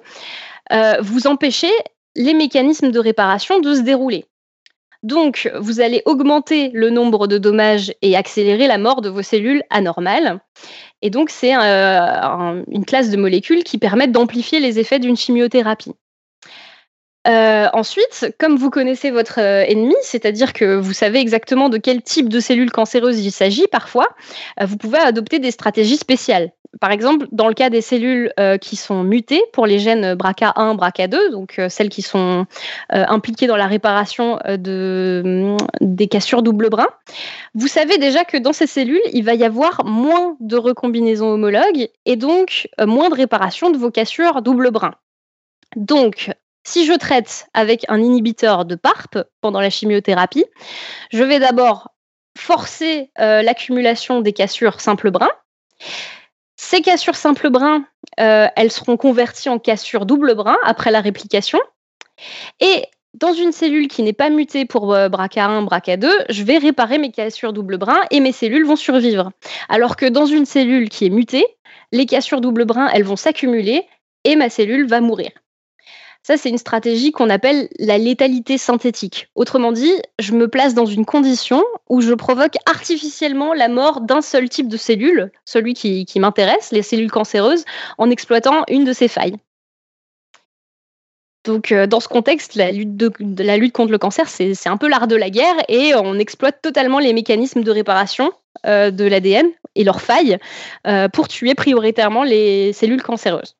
[0.72, 1.72] euh, vous empêchez
[2.16, 4.24] les mécanismes de réparation de se dérouler.
[5.05, 9.62] Donc, vous allez augmenter le nombre de dommages et accélérer la mort de vos cellules
[9.70, 10.41] anormales.
[11.03, 15.93] Et donc, c'est euh, une classe de molécules qui permettent d'amplifier les effets d'une chimiothérapie.
[17.29, 22.29] Euh, ensuite, comme vous connaissez votre ennemi, c'est-à-dire que vous savez exactement de quel type
[22.29, 24.09] de cellules cancéreuses il s'agit parfois,
[24.61, 28.77] vous pouvez adopter des stratégies spéciales par exemple, dans le cas des cellules euh, qui
[28.77, 32.47] sont mutées pour les gènes BRCA1, BRCA2, donc euh, celles qui sont
[32.93, 36.87] euh, impliquées dans la réparation mm, des cassures double brin,
[37.55, 41.89] vous savez déjà que dans ces cellules, il va y avoir moins de recombinaisons homologues
[42.05, 44.93] et donc moins de réparation de vos cassures double brin.
[45.77, 46.31] Donc,
[46.64, 50.45] si je traite avec un inhibiteur de PARP pendant la chimiothérapie,
[51.12, 51.93] je vais d'abord
[52.37, 55.31] forcer l'accumulation des cassures simple brin.
[56.71, 57.87] Ces cassures simple brin,
[58.21, 61.59] euh, elles seront converties en cassures double brin après la réplication.
[62.61, 66.99] Et dans une cellule qui n'est pas mutée pour euh, BRCA1, BRCA2, je vais réparer
[66.99, 69.33] mes cassures double brin et mes cellules vont survivre.
[69.71, 71.47] Alors que dans une cellule qui est mutée,
[71.91, 73.87] les cassures double brin, elles vont s'accumuler
[74.25, 75.31] et ma cellule va mourir.
[76.29, 79.31] Ça, c'est une stratégie qu'on appelle la létalité synthétique.
[79.35, 84.20] Autrement dit, je me place dans une condition où je provoque artificiellement la mort d'un
[84.20, 87.64] seul type de cellule, celui qui, m'intéresse, les cellules cancéreuses,
[87.97, 89.37] en exploitant une de ces failles.
[91.47, 93.03] Donc, euh, dans ce contexte, la lutte,
[93.39, 96.61] la lutte contre le cancer, c'est un peu l'art de la guerre et on exploite
[96.61, 98.33] totalement les mécanismes de réparation
[98.66, 100.37] euh, de l'ADN et leurs failles
[100.87, 103.57] euh, pour tuer prioritairement les cellules cancéreuses.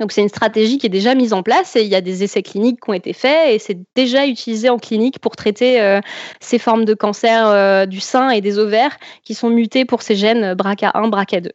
[0.00, 2.22] Donc c'est une stratégie qui est déjà mise en place et il y a des
[2.22, 6.00] essais cliniques qui ont été faits et c'est déjà utilisé en clinique pour traiter euh,
[6.40, 10.16] ces formes de cancer euh, du sein et des ovaires qui sont mutées pour ces
[10.16, 11.50] gènes BRCA1, BRCA2.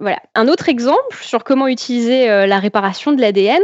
[0.00, 0.20] Voilà.
[0.36, 3.62] Un autre exemple sur comment utiliser euh, la réparation de l'ADN.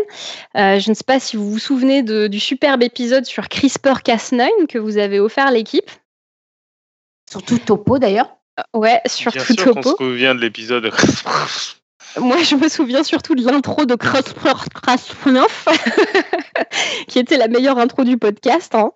[0.54, 4.98] je ne sais pas si vous vous souvenez du superbe épisode sur CRISPR-Cas9 que vous
[4.98, 5.90] avez offert à l'équipe.
[7.30, 8.36] Surtout Topo d'ailleurs.
[8.72, 9.80] Ouais, surtout Bien sûr Topo.
[9.80, 10.92] On se souvient de l'épisode.
[12.18, 15.64] Moi, je me souviens surtout de l'intro de Krasnov,
[17.08, 18.74] qui était la meilleure intro du podcast.
[18.74, 18.92] Hein.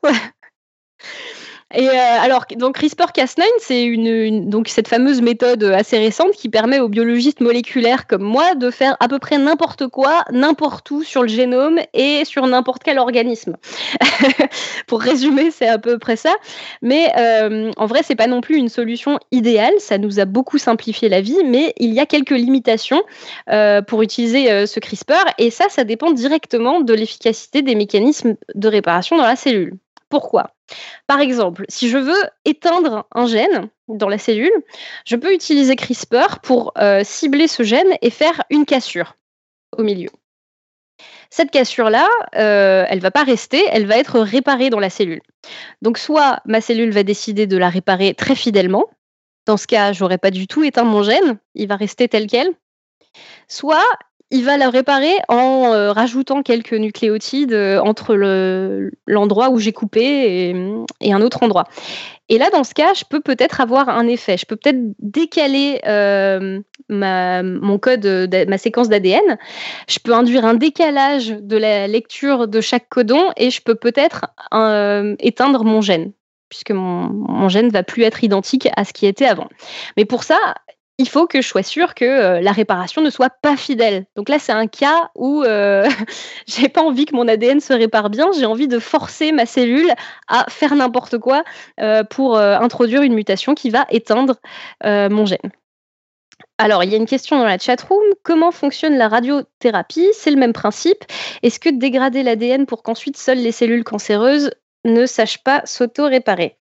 [1.75, 6.81] Et euh, alors, donc CRISPR-Cas9, c'est une, donc cette fameuse méthode assez récente qui permet
[6.81, 11.21] aux biologistes moléculaires comme moi de faire à peu près n'importe quoi, n'importe où sur
[11.21, 13.57] le génome et sur n'importe quel organisme.
[14.87, 16.35] Pour résumer, c'est à peu près ça.
[16.81, 19.75] Mais euh, en vrai, c'est pas non plus une solution idéale.
[19.79, 23.03] Ça nous a beaucoup simplifié la vie, mais il y a quelques limitations
[23.51, 25.35] euh, pour utiliser ce CRISPR.
[25.37, 29.75] Et ça, ça dépend directement de l'efficacité des mécanismes de réparation dans la cellule.
[30.09, 30.51] Pourquoi?
[31.07, 34.53] Par exemple, si je veux éteindre un gène dans la cellule,
[35.05, 39.17] je peux utiliser CRISPR pour euh, cibler ce gène et faire une cassure
[39.77, 40.11] au milieu.
[41.31, 45.21] Cette cassure-là, euh, elle va pas rester, elle va être réparée dans la cellule.
[45.83, 48.87] Donc soit ma cellule va décider de la réparer très fidèlement.
[49.47, 52.51] Dans ce cas, j'aurais pas du tout éteint mon gène, il va rester tel quel.
[53.47, 53.85] Soit
[54.31, 58.15] il va la réparer en euh, rajoutant quelques nucléotides euh, entre
[59.07, 60.53] l'endroit où j'ai coupé
[61.01, 61.65] et, un autre endroit.
[62.29, 64.37] Et là, dans ce cas, je peux peut-être avoir un effet.
[64.37, 66.61] Je peux peut-être décaler euh,
[66.91, 68.07] ma, mon code,
[68.47, 69.39] ma séquence d'ADN.
[69.89, 74.27] Je peux induire un décalage de la lecture de chaque codon et je peux peut-être
[75.21, 76.13] éteindre mon gène
[76.51, 79.49] puisque mon, mon gène va plus être identique à ce qui était avant.
[79.99, 80.39] Mais pour ça,
[80.99, 84.05] il faut que je sois sûre que euh, la réparation ne soit pas fidèle.
[84.17, 85.89] Donc là, c'est un cas où euh,
[86.47, 89.91] j'ai pas envie que mon ADN se répare bien, j'ai envie de forcer ma cellule
[90.27, 91.45] à faire n'importe quoi
[91.81, 94.37] euh, pour introduire une mutation qui va éteindre
[94.85, 95.53] mon gène.
[96.59, 98.03] Alors, il y a une question dans la chatroom.
[98.25, 100.09] Comment fonctionne la radiothérapie?
[100.13, 101.05] C'est le même principe.
[101.43, 104.51] Est-ce que dégrader l'ADN pour qu'ensuite seules les cellules cancéreuses
[104.85, 106.57] ne sachent pas s'auto-réparer?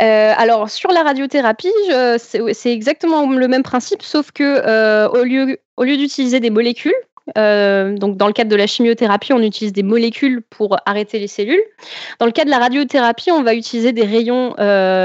[0.00, 1.72] Euh, alors sur la radiothérapie,
[2.18, 6.94] c'est exactement le même principe, sauf que euh, au lieu, d'utiliser des molécules,
[7.36, 11.26] euh, donc dans le cadre de la chimiothérapie, on utilise des molécules pour arrêter les
[11.26, 11.62] cellules.
[12.20, 14.54] Dans le cas de la radiothérapie, on va utiliser des rayons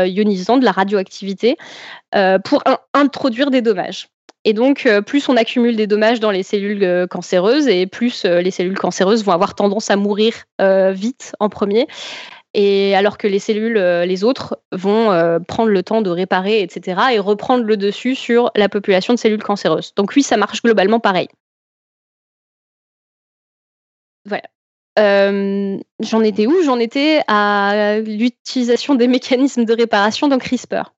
[0.06, 1.58] ionisants, de la radioactivité,
[2.44, 2.64] pour
[2.94, 4.10] introduire des dommages.
[4.46, 8.78] Et donc, plus on accumule des dommages dans les cellules cancéreuses, et plus les cellules
[8.78, 10.34] cancéreuses vont avoir tendance à mourir
[10.91, 11.88] vite en premier,
[12.54, 16.62] et alors que les cellules, euh, les autres, vont euh, prendre le temps de réparer,
[16.62, 19.93] etc., et reprendre le dessus sur la population de cellules cancéreuses.
[19.95, 21.28] Donc oui, ça marche globalement pareil.
[24.26, 24.43] Voilà.
[24.99, 26.62] Euh, j'en étais où?
[26.64, 30.93] J'en étais à l'utilisation des mécanismes de réparation dans CRISPR.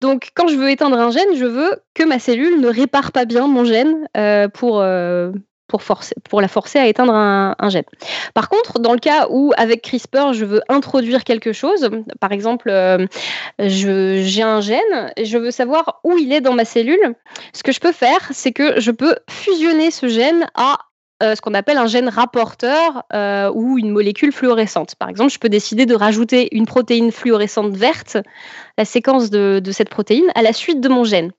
[0.00, 3.24] Donc, quand je veux éteindre un gène, je veux que ma cellule ne répare pas
[3.24, 4.06] bien mon gène
[4.52, 4.84] pour,
[5.68, 7.84] pour, la forcer à éteindre un, gène.
[8.34, 11.90] Par contre, dans le cas où avec CRISPR, je veux introduire quelque chose,
[12.20, 13.06] par exemple, euh,
[13.58, 17.14] j'ai un gène et je veux savoir où il est dans ma cellule,
[17.52, 20.78] ce que je peux faire, c'est que je peux fusionner ce gène à
[21.22, 24.96] euh, ce qu'on appelle un gène rapporteur euh, ou une molécule fluorescente.
[24.96, 28.18] Par exemple, je peux décider de rajouter une protéine fluorescente verte,
[28.76, 31.32] la séquence de cette protéine, à la suite de mon gène.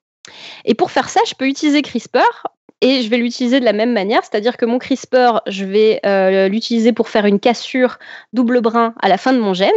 [0.66, 2.48] Et pour faire ça, je peux utiliser CRISPR
[2.82, 6.48] et je vais l'utiliser de la même manière, c'est-à-dire que mon CRISPR, je vais euh,
[6.48, 7.98] l'utiliser pour faire une cassure
[8.34, 9.72] double brin à la fin de mon gène.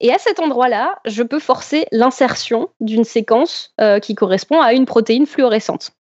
[0.00, 4.86] Et à cet endroit-là, je peux forcer l'insertion d'une séquence euh, qui correspond à une
[4.86, 5.92] protéine fluorescente.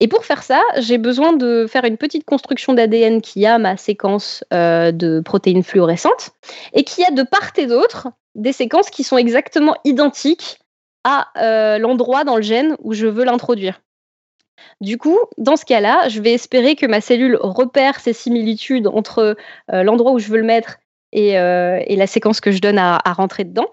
[0.00, 3.76] Et pour faire ça, j'ai besoin de faire une petite construction d'ADN qui a ma
[3.76, 6.30] séquence euh, de protéines fluorescentes
[6.72, 10.60] et qui a de part et d'autre des séquences qui sont exactement identiques
[11.04, 13.80] à l'endroit dans le gène où je veux l'introduire.
[14.80, 19.36] Du coup, dans ce cas-là, je vais espérer que ma cellule repère ces similitudes entre
[19.72, 20.78] euh, l'endroit où je veux le mettre
[21.12, 23.66] et, euh, la séquence que je donne à, rentrer dedans.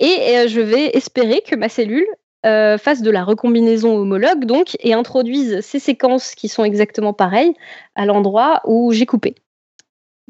[0.00, 2.06] Et euh, je vais espérer que ma cellule
[2.44, 7.52] fasse de la recombinaison homologue donc et introduise ces séquences qui sont exactement pareilles
[7.94, 9.34] à l'endroit où j'ai coupé.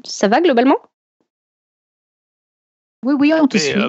[0.03, 0.75] Ça va globalement?
[3.05, 3.79] Oui, oui, on te suit.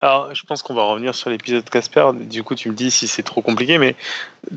[0.00, 2.10] Alors, je pense qu'on va revenir sur l'épisode Casper.
[2.14, 3.96] Du coup, tu me dis si c'est trop compliqué, mais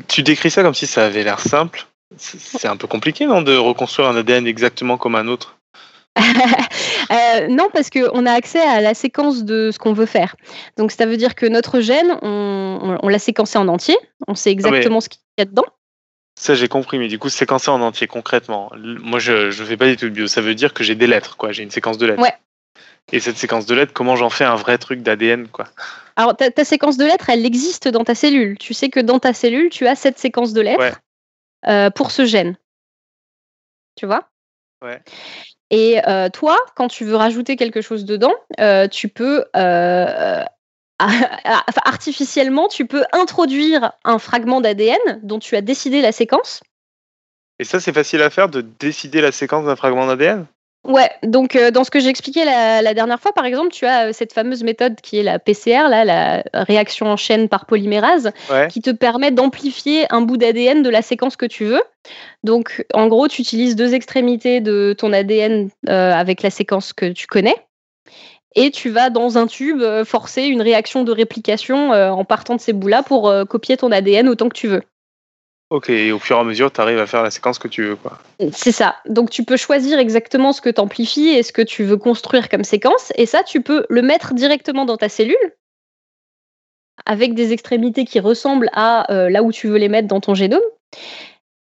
[0.08, 1.86] tu décris ça comme si ça avait l'air simple.
[2.16, 5.58] C'est un peu compliqué, non, de reconstruire un ADN exactement comme un autre?
[7.08, 10.34] Euh, non, parce qu'on a accès à la séquence de ce qu'on veut faire.
[10.76, 13.96] Donc, ça veut dire que notre gène, on, l'a séquencé en entier.
[14.26, 15.66] On sait exactement ce qu'il y a dedans.
[16.34, 18.72] Ça, j'ai compris, mais du coup, séquencé en entier, concrètement.
[18.74, 20.26] Moi, je ne fais pas du tout de bio.
[20.26, 21.52] Ça veut dire que j'ai des lettres, quoi.
[21.52, 22.20] J'ai une séquence de lettres.
[22.20, 22.34] Ouais,
[23.12, 25.66] et cette séquence de lettres, comment j'en fais un vrai truc d'ADN quoi?
[26.16, 28.56] Alors ta, séquence de lettres, elle existe dans ta cellule.
[28.58, 30.98] Tu sais que dans ta cellule, tu as cette séquence de lettres
[31.66, 32.56] euh, pour ce gène.
[33.96, 34.28] Tu vois?
[34.82, 35.02] Ouais.
[35.70, 39.44] Et euh, toi, quand tu veux rajouter quelque chose dedans, euh, tu peux
[41.84, 46.62] artificiellement, tu peux introduire un fragment d'ADN dont tu as décidé la séquence.
[47.58, 50.46] Et ça, c'est facile à faire de décider la séquence d'un fragment d'ADN
[50.86, 54.06] Ouais, donc euh, dans ce que j'ai expliqué la, dernière fois, par exemple, tu as
[54.08, 58.30] euh, cette fameuse méthode qui est la PCR, là, la réaction en chaîne par polymérase,
[58.70, 61.82] qui te permet d'amplifier un bout d'ADN de la séquence que tu veux.
[62.44, 67.06] Donc, en gros, tu utilises deux extrémités de ton ADN euh, avec la séquence que
[67.06, 67.56] tu connais.
[68.54, 72.72] Et tu vas dans un tube forcer une réaction de réplication en partant de ces
[72.72, 74.80] bouts-là pour copier ton ADN autant que tu veux.
[75.70, 77.82] Ok, et au fur et à mesure, tu arrives à faire la séquence que tu
[77.82, 77.98] veux.
[78.52, 78.96] C'est ça.
[79.06, 82.48] Donc tu peux choisir exactement ce que tu amplifies et ce que tu veux construire
[82.48, 83.12] comme séquence.
[83.16, 85.36] Et ça, tu peux le mettre directement dans ta cellule
[87.04, 90.34] avec des extrémités qui ressemblent à euh, là où tu veux les mettre dans ton
[90.34, 90.60] génome.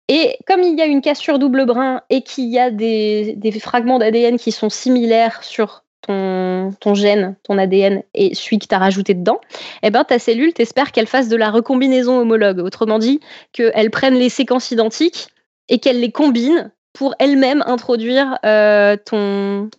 [0.09, 3.99] Et comme il y a une cassure double brin et qu'il y a des, fragments
[3.99, 9.15] d'ADN qui sont similaires sur ton, gène, ton ADN et celui que tu as rajouté
[9.15, 9.41] dedans,
[9.83, 12.59] eh ben, ta cellule, t'espère qu'elle fasse de la recombinaison homologue.
[12.59, 13.21] Autrement dit,
[13.53, 15.29] qu'elle prenne les séquences identiques
[15.69, 19.71] et qu'elle les combine pour elle-même introduire euh, ton,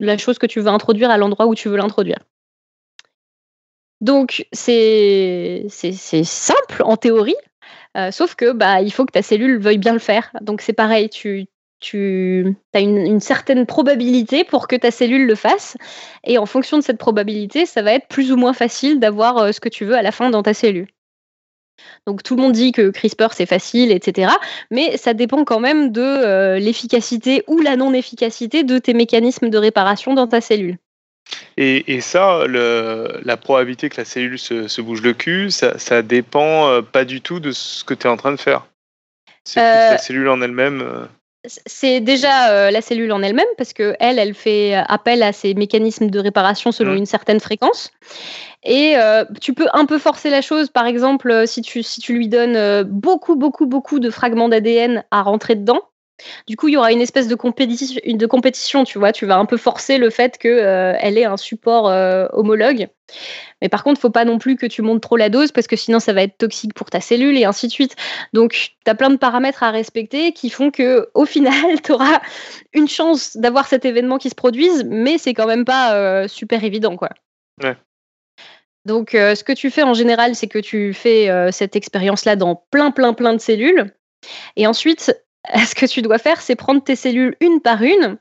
[0.00, 2.18] la chose que tu veux introduire à l'endroit où tu veux l'introduire.
[4.00, 7.36] Donc c'est simple en théorie,
[7.96, 10.30] euh, sauf que bah, il faut que ta cellule veuille bien le faire.
[10.40, 11.46] Donc c'est pareil, tu,
[11.80, 15.76] tu as une, certaine probabilité pour que ta cellule le fasse.
[16.24, 19.52] Et en fonction de cette probabilité, ça va être plus ou moins facile d'avoir euh,
[19.52, 20.88] ce que tu veux à la fin dans ta cellule.
[22.06, 24.32] Donc tout le monde dit que CRISPR c'est facile, etc.
[24.70, 29.58] Mais ça dépend quand même de euh, l'efficacité ou la non-efficacité de tes mécanismes de
[29.58, 30.76] réparation dans ta cellule.
[31.56, 37.04] Et, ça, la probabilité que la cellule se, bouge le cul, ça, dépend euh, pas
[37.04, 38.66] du tout de ce que tu es en train de faire.
[39.44, 41.08] C'est la cellule en elle-même.
[41.46, 45.54] C'est déjà euh, la cellule en elle-même parce que elle, elle fait appel à ses
[45.54, 46.98] mécanismes de réparation selon mmh.
[46.98, 47.92] une certaine fréquence.
[48.62, 52.00] Et euh, tu peux un peu forcer la chose, par exemple, euh, si tu, si
[52.00, 55.80] tu lui donnes beaucoup, beaucoup, beaucoup de fragments d'ADN à rentrer dedans.
[56.46, 59.12] Du coup, il y aura une espèce de compétition, de compétition, tu vois.
[59.12, 61.86] Tu vas un peu forcer le fait qu'elle ait un support
[62.32, 62.88] homologue.
[63.62, 65.66] Mais par contre, il faut pas non plus que tu montes trop la dose parce
[65.66, 67.96] que sinon ça va être toxique pour ta cellule et ainsi de suite.
[68.32, 68.52] Donc,
[68.84, 72.20] tu as plein de paramètres à respecter qui font que au final, tu auras
[72.72, 76.64] une chance d'avoir cet événement qui se produise, mais c'est quand même pas euh, super
[76.64, 77.10] évident quoi.
[78.86, 82.34] Donc, euh, ce que tu fais en général, c'est que tu fais euh, cette expérience-là
[82.36, 83.92] dans plein, plein, plein de cellules.
[84.56, 85.14] Et ensuite,
[85.66, 88.18] ce que tu dois faire, c'est prendre tes cellules une par une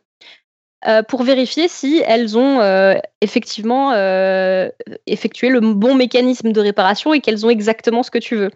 [0.88, 4.70] euh, pour vérifier si elles ont euh, effectivement euh,
[5.07, 8.49] effectué le bon mécanisme de réparation et qu'elles ont exactement ce que tu veux.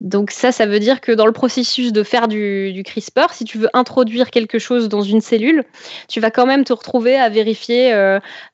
[0.00, 3.58] Donc ça, ça veut dire que dans le processus de faire du, CRISPR, si tu
[3.58, 5.62] veux introduire quelque chose dans une cellule,
[6.08, 7.94] tu vas quand même te retrouver à vérifier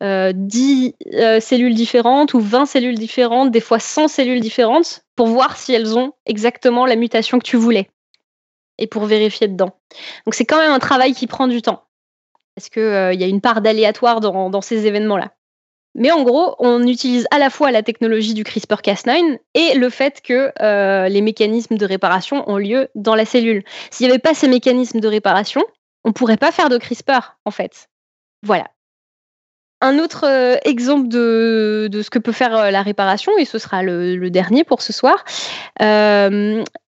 [0.01, 0.95] 10
[1.41, 5.99] cellules différentes ou 20 cellules différentes, des fois 100 cellules différentes, pour voir si elles
[5.99, 7.89] ont exactement la mutation que tu voulais
[8.83, 9.71] et pour vérifier dedans.
[10.27, 11.85] Donc c'est quand même un travail qui prend du temps
[12.55, 15.33] parce qu'il euh, y a une part d'aléatoire dans, ces événements-là.
[15.95, 20.23] Mais en gros, on utilise à la fois la technologie du CRISPR-Cas9 et le fait
[20.23, 23.63] que euh, les mécanismes de réparation ont lieu dans la cellule.
[23.91, 25.63] S'il n'y avait pas ces mécanismes de réparation,
[26.05, 27.89] on ne pourrait pas faire de CRISPR, en fait.
[28.43, 28.69] Voilà.
[29.83, 34.31] Un autre euh, exemple de, ce que peut faire la réparation, et ce sera le,
[34.31, 35.25] dernier pour ce soir,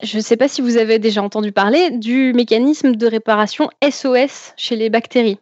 [0.02, 4.54] je ne sais pas si vous avez déjà entendu parler du mécanisme de réparation SOS
[4.56, 5.40] chez les bactéries.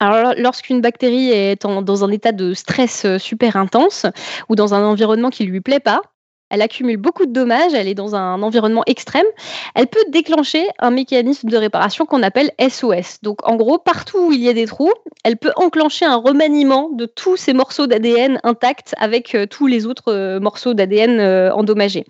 [0.00, 4.06] Alors, lorsqu'une bactérie est dans un état de stress euh, super intense
[4.48, 6.02] ou dans un environnement qui ne lui plaît pas,
[6.50, 9.26] elle accumule beaucoup de dommages, elle est dans un environnement extrême,
[9.74, 13.20] elle peut déclencher un mécanisme de réparation qu'on appelle SOS.
[13.22, 14.92] Donc en gros, partout où il y a des trous,
[15.24, 19.86] elle peut enclencher un remaniement de tous ces morceaux d'ADN intacts avec euh, tous les
[19.86, 21.20] autres euh, morceaux d'ADN
[21.52, 22.04] endommagés.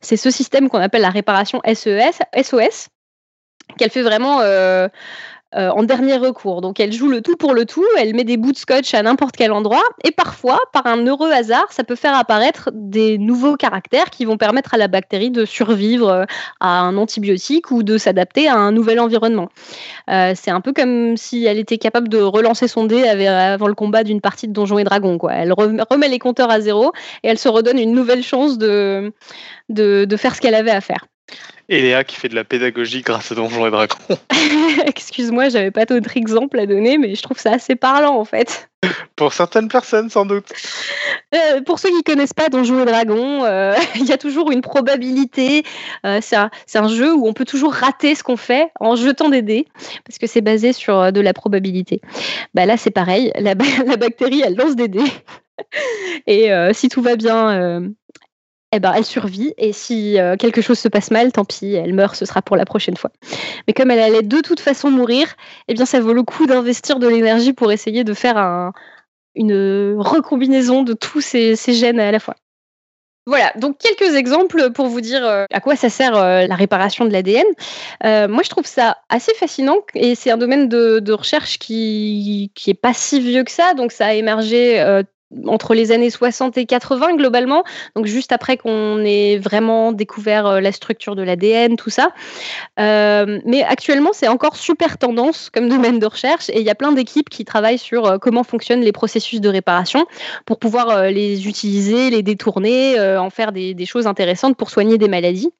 [0.00, 2.88] C'est ce système qu'on appelle la réparation SOS,
[3.78, 4.40] qu'elle fait vraiment
[5.54, 6.60] euh, en dernier recours.
[6.60, 9.02] Donc elle joue le tout pour le tout, elle met des bouts de scotch à
[9.02, 13.56] n'importe quel endroit, et parfois, par un heureux hasard, ça peut faire apparaître des nouveaux
[13.56, 16.24] caractères qui vont permettre à la bactérie de survivre euh,
[16.60, 19.48] à un antibiotique ou de s'adapter à un nouvel environnement.
[20.10, 23.74] Euh, c'est un peu comme si elle était capable de relancer son dé avant le
[23.74, 25.18] combat d'une partie de Donjons et Dragons.
[25.28, 26.92] Elle remet les compteurs à zéro
[27.22, 29.12] et elle se redonne une nouvelle chance de
[30.16, 31.06] faire ce qu'elle avait à faire.
[31.68, 33.96] Et Léa qui fait de la pédagogie grâce à Donjons et Dragons.
[34.86, 38.68] Excuse-moi, j'avais pas d'autres exemples à donner, mais je trouve ça assez parlant en fait.
[39.14, 40.52] Pour certaines personnes, sans doute.
[41.34, 44.60] Euh, pour ceux qui connaissent pas Donjons et Dragons, euh, il y a toujours une
[44.60, 45.62] probabilité.
[46.04, 49.42] Euh, c'est un, jeu où on peut toujours rater ce qu'on fait en jetant des
[49.42, 49.66] dés,
[50.04, 52.00] parce que c'est basé sur de la probabilité.
[52.54, 53.32] Bah là, c'est pareil.
[53.36, 53.54] La,
[53.86, 55.12] la, bactérie, elle lance des dés.
[56.26, 57.82] Et si tout va bien,
[58.72, 59.54] eh ben, elle survit.
[59.58, 62.56] Et si euh, quelque chose se passe mal, tant pis, elle meurt, ce sera pour
[62.56, 63.10] la prochaine fois.
[63.66, 65.28] Mais comme elle allait de toute façon mourir,
[65.68, 68.72] eh bien, ça vaut le coup d'investir de l'énergie pour essayer de faire
[69.34, 72.34] une recombinaison de tous ces, gènes à la fois.
[73.24, 77.04] Voilà, donc quelques exemples pour vous dire euh, à quoi ça sert euh, la réparation
[77.04, 77.44] de l'ADN.
[78.28, 82.74] moi, je trouve ça assez fascinant et c'est un domaine de, recherche qui, qui est
[82.74, 83.74] pas si vieux que ça.
[83.74, 85.02] Donc, ça a émergé
[85.46, 87.64] entre les années 60 et 80 globalement,
[87.96, 92.10] donc juste après qu'on ait vraiment découvert euh, la structure de l'ADN, tout ça.
[92.78, 96.74] Euh, mais actuellement, c'est encore super tendance comme domaine de recherche et il y a
[96.74, 100.06] plein d'équipes qui travaillent sur euh, comment fonctionnent les processus de réparation
[100.46, 105.52] pour pouvoir les utiliser, les détourner, en faire des choses intéressantes pour soigner des maladies.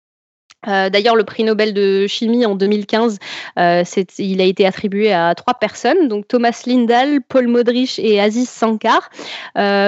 [0.66, 3.18] D'ailleurs, le prix Nobel de chimie en 2015,
[3.56, 9.10] il a été attribué à trois personnes, donc Thomas Lindahl, Paul Modrich et Aziz Sankar,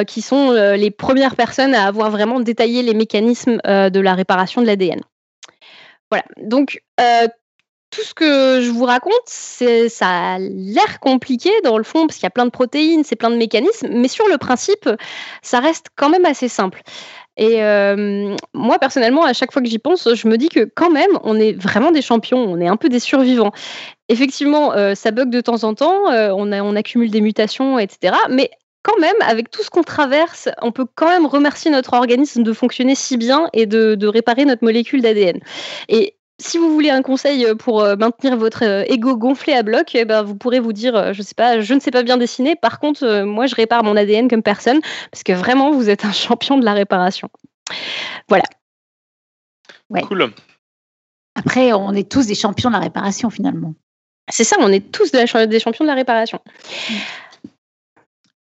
[0.06, 4.66] qui sont les premières personnes à avoir vraiment détaillé les mécanismes de la réparation de
[4.66, 5.00] l'ADN.
[6.10, 6.82] Voilà, donc
[7.90, 12.24] tout ce que je vous raconte, ça a l'air compliqué dans le fond, parce qu'il
[12.24, 14.90] y a plein de protéines, c'est plein de mécanismes, mais sur le principe,
[15.42, 16.82] ça reste quand même assez simple.
[17.36, 20.90] Et euh, moi, personnellement, à chaque fois que j'y pense, je me dis que quand
[20.90, 23.52] même, on est vraiment des champions, on est un peu des survivants.
[24.08, 28.14] Effectivement, euh, ça bug de temps en temps, euh, on, accumule des mutations, etc.
[28.30, 28.50] Mais
[28.82, 32.52] quand même, avec tout ce qu'on traverse, on peut quand même remercier notre organisme de
[32.52, 35.40] fonctionner si bien et de, réparer notre molécule d'ADN.
[36.38, 39.94] Si vous voulez un conseil euh, pour euh, maintenir votre euh, ego gonflé à bloc,
[39.94, 42.56] eh ben, vous pourrez vous dire, je sais pas, je ne sais pas bien dessiner.
[42.56, 44.80] Par contre, moi, je répare mon ADN comme personne
[45.10, 47.28] parce que vraiment, vous êtes un champion de la réparation.
[48.28, 48.44] Voilà.
[50.08, 50.32] Cool.
[51.36, 53.74] Après, on est tous des champions de la réparation finalement.
[54.30, 56.40] C'est ça, on est tous des champions de la réparation.
[56.90, 56.94] Mm.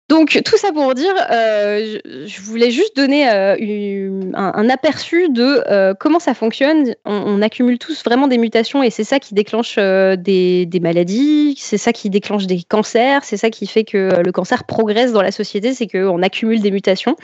[0.08, 5.92] Donc tout ça pour dire, euh, je, voulais juste donner euh, un, aperçu de euh,
[5.92, 6.94] comment ça fonctionne.
[7.04, 11.76] On, accumule tous vraiment des mutations et c'est ça qui déclenche des, des, maladies, c'est
[11.76, 15.30] ça qui déclenche des cancers, c'est ça qui fait que le cancer progresse dans la
[15.30, 17.14] société, c'est qu'on accumule des mutations.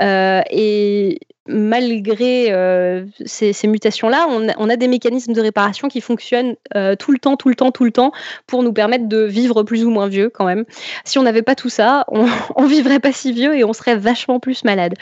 [0.00, 7.12] et malgré euh, ces, mutations-là, on, a des mécanismes de réparation qui fonctionnent euh, tout
[7.12, 8.12] le temps, tout le temps, tout le temps,
[8.46, 10.64] pour nous permettre de vivre plus ou moins vieux quand même.
[11.04, 12.26] Si on n'avait pas tout ça, on,
[12.56, 14.94] on vivrait pas si vieux et on serait vachement plus malade.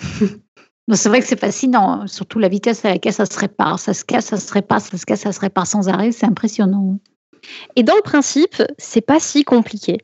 [0.92, 3.78] C'est vrai que c'est fascinant, surtout la vitesse à laquelle ça se répare.
[3.78, 6.10] Ça se casse, ça se répare, ça se casse, ça se répare sans arrêt.
[6.10, 6.98] C'est impressionnant.
[7.76, 9.98] Et dans le principe, c'est pas si compliqué.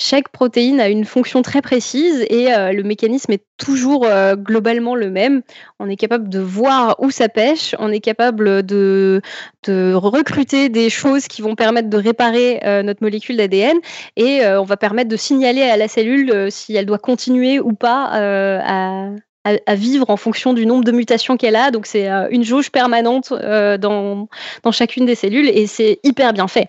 [0.00, 4.94] Chaque protéine a une fonction très précise et euh, le mécanisme est toujours euh, globalement
[4.94, 5.42] le même.
[5.80, 9.20] On est capable de voir où ça pêche, on est capable de,
[9.66, 13.76] recruter des choses qui vont permettre de réparer euh, notre molécule d'ADN
[14.16, 18.04] et on va permettre de signaler à la cellule si elle doit continuer ou pas
[18.14, 21.72] à, vivre en fonction du nombre de mutations qu'elle a.
[21.72, 24.28] Donc c'est une jauge permanente dans,
[24.62, 26.68] dans chacune des cellules et c'est hyper bien fait.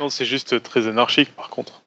[0.00, 1.82] Non, c'est juste très anarchique par contre.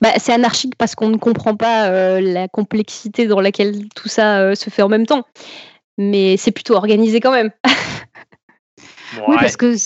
[0.00, 4.40] Bah, c'est anarchique parce qu'on ne comprend pas euh, la complexité dans laquelle tout ça
[4.40, 5.24] euh, se fait en même temps.
[5.98, 7.50] Mais c'est plutôt organisé quand même.
[9.28, 9.76] Oui, parce que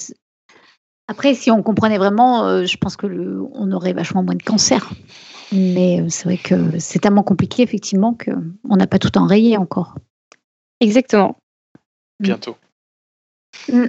[1.07, 3.07] après, si on comprenait vraiment, euh, je pense que
[3.53, 4.91] on aurait vachement moins de cancer.
[5.53, 9.97] Mais c'est vrai que c'est tellement compliqué, effectivement, qu'on n'a pas tout enrayé encore.
[10.81, 11.37] Exactement.
[12.21, 12.57] Bientôt.
[13.71, 13.87] Mm.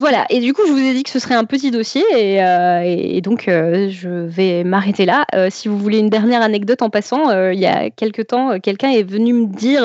[0.00, 2.42] Voilà, et du coup, je vous ai dit que ce serait un petit dossier, et,
[2.42, 5.24] euh, donc euh, je vais m'arrêter là.
[5.34, 8.90] Euh, si vous voulez une dernière anecdote en passant, il y a quelque temps, quelqu'un
[8.90, 9.84] est venu me dire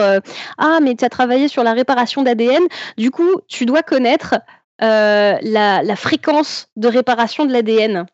[0.58, 2.64] Ah, mais tu as travaillé sur la réparation d'ADN,
[2.98, 4.36] du coup, tu dois connaître
[4.80, 8.06] la, la, fréquence de réparation de l'ADN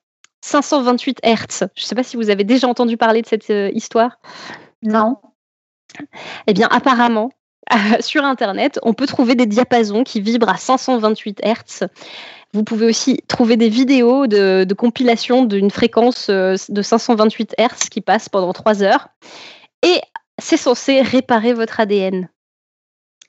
[0.42, 1.64] 528 Hertz.
[1.76, 4.20] Je ne sais pas si vous avez déjà entendu parler de cette histoire?
[4.82, 5.18] Non.
[6.48, 7.30] Eh bien, apparemment,
[8.00, 11.88] sur Internet, on peut trouver des diapasons qui vibrent à 528 Hz.
[12.54, 18.02] Vous pouvez aussi trouver des vidéos de, compilation d'une fréquence euh, de 528 Hz qui
[18.02, 19.08] passe pendant 3 heures.
[19.82, 20.00] Et
[20.38, 22.30] c'est censé réparer votre ADN.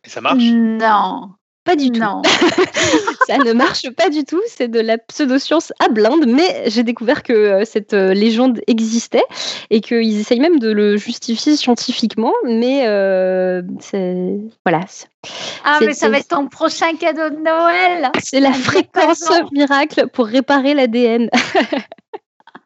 [0.04, 0.42] Et ça marche?
[0.42, 1.30] Non.
[1.64, 2.00] Pas du tout.
[3.26, 4.42] Ça ne marche pas du tout.
[4.46, 6.26] C'est de la pseudoscience à blinde.
[6.26, 9.24] Mais j'ai découvert que euh, cette euh, légende existait
[9.70, 12.34] et qu'ils essayent même de le justifier scientifiquement.
[12.44, 14.36] Mais euh, c'est.
[14.66, 14.80] Voilà.
[15.64, 18.10] Ah, mais ça va être ton prochain cadeau de Noël.
[18.22, 21.30] C'est la fréquence miracle pour réparer l'ADN.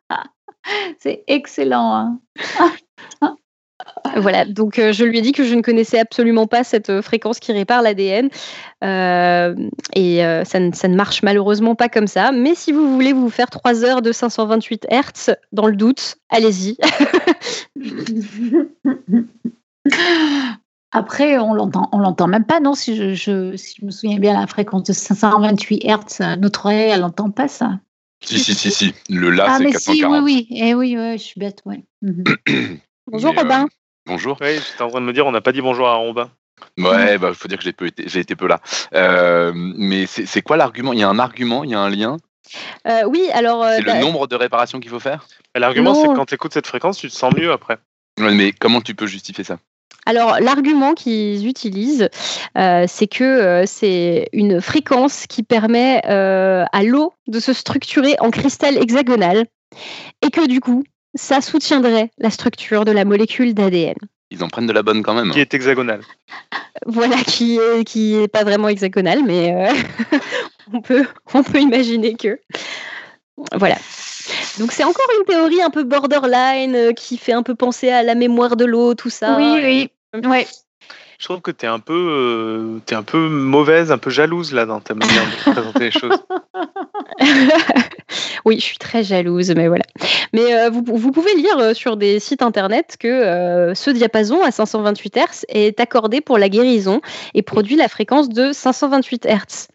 [0.98, 1.94] c'est excellent.
[1.94, 2.20] Hein.
[4.16, 7.02] Voilà, donc euh, je lui ai dit que je ne connaissais absolument pas cette euh,
[7.02, 8.28] fréquence qui répare l'ADN.
[8.84, 9.54] Euh,
[9.94, 12.32] et ça, ne, marche malheureusement pas comme ça.
[12.32, 16.76] Mais si vous voulez vous faire 3 heures de 528 Hertz, dans le doute, allez-y.
[20.90, 24.46] Après, on l'entend, on l'entend même pas, non si je, je, me souviens bien, la
[24.46, 27.78] fréquence de 528 Hertz, notre oreille, elle n'entend pas ça.
[28.24, 28.94] Si, si, si, si.
[29.10, 29.76] Le là, ah, c'est 440.
[29.76, 30.56] Si, oui, oui.
[30.56, 31.84] Eh oui, oui, je suis bête, ouais.
[32.02, 32.24] Mhm.
[33.06, 33.66] Bonjour Robin.
[34.08, 34.38] Bonjour.
[34.40, 36.30] Oui, j'étais en train de me dire, on n'a pas dit bonjour à Robin.
[36.78, 38.58] Ouais, il bah, faut dire que j'ai peu été, j'ai été peu là.
[38.94, 40.94] Euh, mais c'est quoi l'argument?
[40.94, 42.16] Il y a un argument, il y a un lien?
[42.86, 43.62] Euh, Oui, alors.
[43.62, 45.26] Euh, c'est le nombre de réparations qu'il faut faire?
[45.54, 47.76] L'argument, c'est que quand tu écoutes cette fréquence, tu te sens mieux après.
[48.18, 49.58] mais comment tu peux justifier ça?
[50.06, 52.08] Alors, l'argument qu'ils utilisent,
[52.54, 59.44] c'est que c'est une fréquence qui permet à l'eau de se structurer en cristal hexagonal
[60.22, 60.82] et que du coup,
[61.14, 63.96] ça soutiendrait la structure de la molécule d'ADN.
[64.30, 65.30] Ils en prennent de la bonne quand même.
[65.30, 66.02] Qui est hexagonale.
[66.86, 70.18] Voilà, qui est, qui est pas vraiment hexagonal, mais euh,
[70.72, 72.38] on, peut, on peut imaginer que.
[73.54, 73.76] Voilà.
[74.58, 78.02] Donc c'est encore une théorie un peu borderline euh, qui fait un peu penser à
[78.02, 79.36] la mémoire de l'eau, tout ça.
[79.36, 79.90] Oui, oui.
[80.28, 80.46] Ouais.
[81.18, 84.52] Je trouve que tu es un peu, euh, t'es un peu mauvaise, un peu jalouse
[84.52, 86.22] là dans ta manière de présenter les choses.
[88.44, 89.84] oui, je suis très jalouse, mais voilà.
[90.32, 94.42] Mais euh, vous, vous pouvez lire euh, sur des sites internet que euh, ce diapason
[94.42, 97.00] à 528 Hz est accordé pour la guérison
[97.34, 99.68] et produit la fréquence de 528 Hz.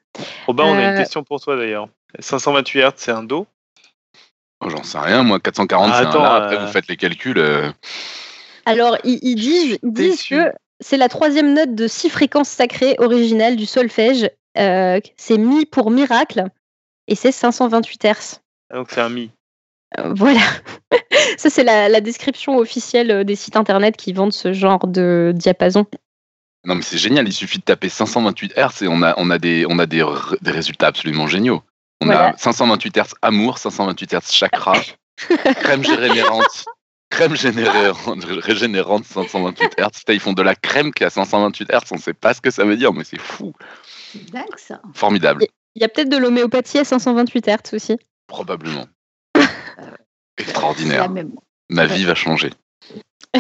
[0.48, 1.88] Robin, on a une question pour toi d'ailleurs.
[2.20, 3.48] 528 Hz, c'est un Do
[4.66, 6.34] Oh, J'en sais rien, moi 440 Ah, c'est un attends, La.
[6.36, 7.38] Après euh, vous faites les calculs.
[7.38, 7.70] euh,
[8.66, 10.36] Alors, ils, ils disent, ils disent déçu.
[10.36, 14.30] que c'est la troisième note de six fréquences sacrées originales du solfège.
[14.58, 16.46] Euh, c'est Mi pour miracle
[17.08, 18.40] et c'est 528 Hz.
[18.70, 19.32] Ah, Donc c'est un Mi.
[20.00, 20.42] Euh, Voilà.
[21.38, 25.32] Ça, c'est la, la description officielle euh, des sites internet qui vendent ce genre de
[25.36, 25.86] diapason.
[26.66, 29.38] Non mais c'est génial, il suffit de taper 528 Hz et on a, on a,
[29.38, 30.06] des, on a des,
[30.42, 31.62] des résultats absolument géniaux.
[32.00, 32.30] On Voilà.
[32.30, 34.74] a 528 Hz amour, 528 Hz chakra,
[35.18, 36.66] crème régénérante,
[37.10, 39.90] crème générante, régénérante 528 Hz.
[40.00, 42.50] Putain, Ils font de la crème qui a 528 Hz, on sait pas ce que
[42.50, 43.52] ça veut dire, mais c'est fou.
[44.14, 44.82] C'est dingue ça.
[44.94, 45.46] Formidable,
[45.76, 47.98] Il y a peut-être de l'homéopathie à 528 Hz aussi.
[48.28, 48.86] probablement.
[49.36, 49.44] La
[50.38, 51.10] Extraordinaire.
[51.10, 51.32] même.
[51.70, 52.52] Ma vie va changer.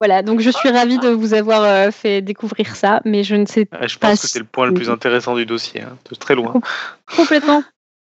[0.00, 3.46] Voilà, donc je suis ravie de vous avoir euh, fait découvrir ça, mais je ne
[3.46, 5.82] sais Ah, je Pas pense que c'est le point le plus si- intéressant du dossier,
[5.82, 6.54] hein, de très loin.
[7.16, 7.64] complètement.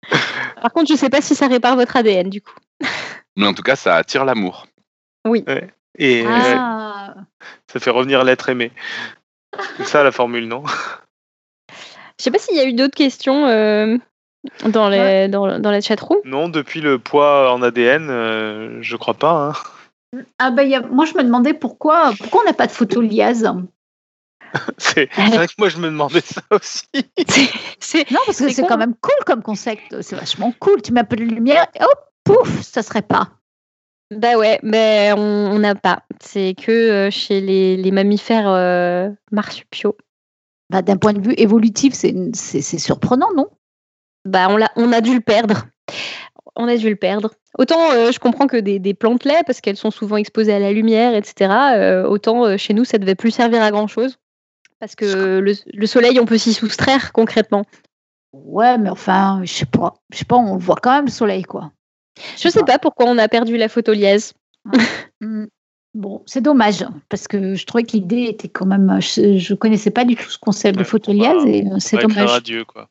[0.62, 2.54] Par contre, je ne sais pas si ça répare votre ADN du coup.
[3.36, 4.68] Mais en tout cas, ça attire l'amour.
[5.98, 7.14] Et euh, Ah,
[7.72, 8.70] ça fait revenir l'être aimé.
[9.76, 10.62] C'est ça la formule, non?
[12.22, 13.98] Je sais pas s'il y a eu d'autres questions euh,
[14.66, 16.18] dans, les, dans, dans la chatroom.
[16.24, 19.52] Non, depuis le poids en ADN, euh, je crois pas.
[20.14, 20.20] hein.
[20.38, 22.72] ah bah, il y a- moi je me demandais pourquoi, pourquoi on n'a pas de
[22.72, 23.50] photo liase.
[24.78, 26.84] C'est vrai que moi je me demandais ça aussi.
[27.80, 30.00] C'est Non, parce que C'est quand même cool comme concept.
[30.02, 30.80] C'est vachement cool.
[30.80, 33.30] Tu mets un peu de lumière et hop, pouf, ça serait pas.
[34.14, 36.04] Bah ouais, mais on n'a pas.
[36.20, 39.96] C'est que euh, chez les, les mammifères euh, marsupiaux.
[40.72, 43.46] Bah, D'un point de vue évolutif, c'est surprenant, non?
[44.24, 45.66] Bah on, l'a, on a dû le perdre.
[46.56, 47.30] On a dû le perdre.
[47.58, 50.72] Autant euh, je comprends que des, des plantes-lait, parce qu'elles sont souvent exposées à la
[50.72, 51.50] lumière, etc.
[51.74, 54.18] euh, autant euh, chez nous, ça devait plus servir à grand-chose.
[54.80, 57.64] Parce que le, le soleil, on peut s'y soustraire concrètement.
[58.32, 59.94] Ouais, mais enfin, je sais pas.
[60.12, 61.70] Je sais pas, on le voit quand même le soleil, quoi.
[62.38, 64.32] Je sais pas pourquoi on a perdu la photolièse.
[65.20, 65.44] Hmm.
[65.94, 68.98] Bon, c'est dommage, parce que je trouvais que l'idée était quand même.
[69.00, 72.30] Je, je connaissais pas du tout ce concept de photoliase et euh, c'est dommage.
[72.32, 72.88] à Dieu, quoi.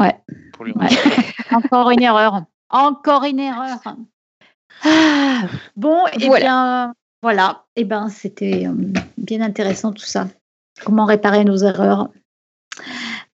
[0.00, 0.16] Ouais.
[0.52, 0.72] Pour lui.
[0.72, 0.88] Ouais.
[1.52, 2.42] Encore une erreur.
[2.70, 3.78] Encore une erreur.
[4.84, 5.42] Ah,
[5.76, 6.44] bon, et Voilà.
[6.44, 7.64] bien, voilà.
[7.76, 8.74] Et ben, c'était euh,
[9.18, 10.26] bien intéressant tout ça.
[10.84, 12.08] Comment réparer nos erreurs.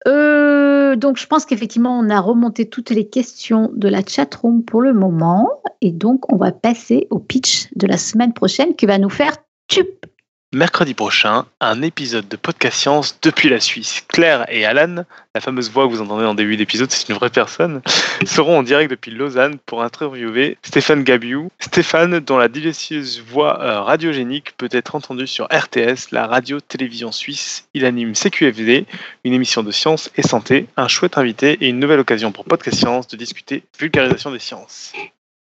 [0.07, 4.83] Euh, donc, je pense qu'effectivement, on a remonté toutes les questions de la chatroom pour
[4.83, 5.49] le moment.
[5.81, 9.37] Et donc, on va passer au pitch de la semaine prochaine qui va nous faire
[9.69, 10.07] tup.
[10.55, 14.05] Mercredi prochain, un épisode de Podcast Science depuis la Suisse.
[14.07, 17.29] Claire et Alan, la fameuse voix que vous entendez en début d'épisode, c'est une vraie
[17.29, 17.83] personne,
[18.25, 21.51] seront en direct depuis Lausanne pour interviewer Stéphane Gabiou.
[21.59, 27.67] Stéphane, dont la délicieuse voix euh, radiogénique peut être entendue sur RTS, la radio-télévision suisse.
[27.75, 28.87] Il anime CQFD,
[29.25, 32.79] une émission de science et santé, un chouette invité et une nouvelle occasion pour Podcast
[32.79, 34.93] Science de discuter vulgarisation des sciences.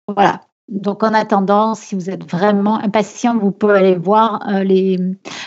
[0.08, 0.40] Voilà.
[0.68, 4.98] Donc, en attendant, si vous êtes vraiment impatient, vous pouvez aller voir euh, les,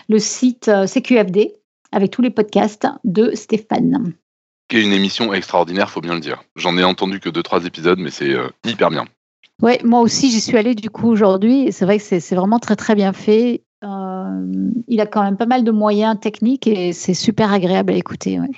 [0.08, 1.56] le site euh, CQFD
[1.92, 4.14] avec tous les podcasts de Stéphane.
[4.70, 6.44] Qui est une émission extraordinaire, faut bien le dire.
[6.56, 9.06] J'en ai entendu que deux trois épisodes, mais c'est euh, hyper bien.
[9.62, 11.68] Oui, moi aussi, j'y suis allée du coup aujourd'hui.
[11.68, 13.64] et C'est vrai que c'est c'est vraiment très, très bien fait.
[13.84, 17.96] Euh, il a quand même pas mal de moyens techniques et c'est super agréable à
[17.96, 18.40] écouter.
[18.40, 18.52] ouais.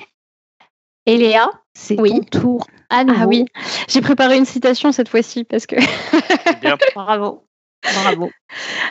[1.06, 2.12] Et Léa, c'est Oui.
[2.12, 3.20] ton tour à nouveau.
[3.24, 3.46] Ah oui,
[3.88, 6.78] j'ai préparé une citation cette fois-ci parce que C'est bien.
[6.96, 7.46] Bravo.
[7.84, 8.30] Bravo.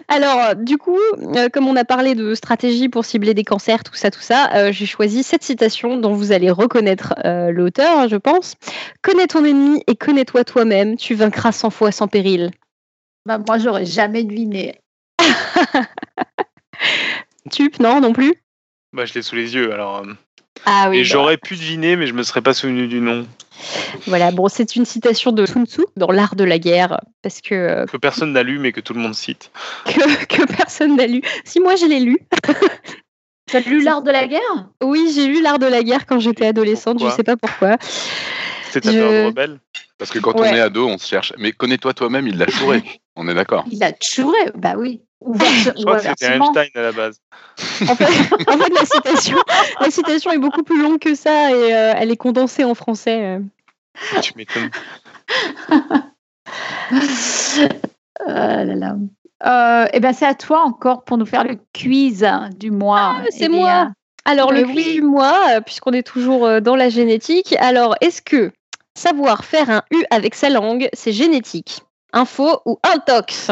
[0.09, 0.99] Alors, du coup,
[1.37, 4.51] euh, comme on a parlé de stratégie pour cibler des cancers, tout ça, tout ça,
[4.57, 8.55] euh, j'ai choisi cette citation dont vous allez reconnaître euh, l'auteur, je pense.
[9.03, 12.51] Connais ton ennemi et connais-toi toi-même, tu vaincras cent fois sans péril.
[13.27, 14.81] Bah, moi, j'aurais jamais deviné.
[17.51, 18.35] Tup, non, non plus?
[18.93, 20.05] Bah, je l'ai sous les yeux, alors.
[20.67, 23.27] Ah et j'aurais pu deviner, mais je me serais pas souvenu du nom.
[24.07, 27.55] Voilà, bon, c'est une citation de Sun Tzu dans l'art de la guerre, parce que,
[27.55, 29.51] euh, Que personne n'a lu, mais que tout le monde cite.
[29.85, 31.21] que, que personne n'a lu.
[31.45, 32.19] Si moi je l'ai lu.
[33.47, 34.69] Tu as lu l'art de la guerre?
[34.83, 37.77] Oui, j'ai lu l'art de la guerre quand j'étais adolescente, Pourquoi je sais pas pourquoi.
[38.71, 39.59] C'était ta Je- rebelle?
[39.99, 40.51] Parce que quand Ouais.
[40.53, 41.33] on est ado, on se cherche.
[41.37, 42.83] Mais connais-toi toi-même, il l'a chouré.
[43.17, 43.65] on est d'accord.
[43.71, 44.39] Il a chouré.
[44.55, 45.03] Bah oui.
[45.23, 47.21] Je crois que c'était Einstein à la base.
[47.89, 48.05] En fait,
[48.49, 49.39] en fait la, citation,
[49.81, 53.21] la, citation, est beaucoup plus longue que ça et euh, elle est condensée en français.
[53.23, 53.41] Euh.
[54.23, 54.71] Tu m'étonnes.
[55.71, 55.85] oh
[58.27, 58.97] là là.
[59.47, 62.27] Euh, eh ben c'est à toi encore pour nous faire le quiz
[62.57, 63.17] du mois.
[63.19, 63.91] Ah, c'est moi.
[64.25, 67.55] Alors le quiz du mois, puisqu'on est toujours dans la génétique.
[67.59, 68.53] Alors est-ce que
[68.95, 71.83] savoir faire un U avec sa langue, c'est génétique,
[72.13, 73.51] info ou intox?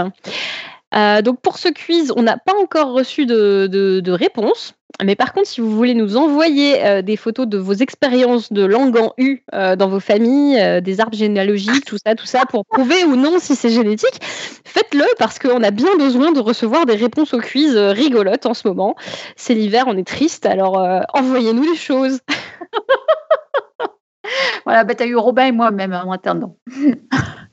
[0.94, 4.74] Euh, donc pour ce quiz, on n'a pas encore reçu de, réponse.
[5.04, 8.64] Mais par contre, si vous voulez nous envoyer euh, des photos de vos expériences de
[8.64, 12.64] langue en U euh, dans vos familles, des arbres généalogiques, tout ça, tout ça, pour
[12.64, 16.96] prouver ou non si c'est génétique, faites-le parce qu'on a bien besoin de recevoir des
[16.96, 18.96] réponses au quiz rigolotes en ce moment.
[19.36, 20.82] C'est l'hiver, on est triste, alors
[21.12, 22.20] envoyez-nous des choses.
[24.64, 26.56] voilà, bah, tu as eu Robin et moi-même en attendant.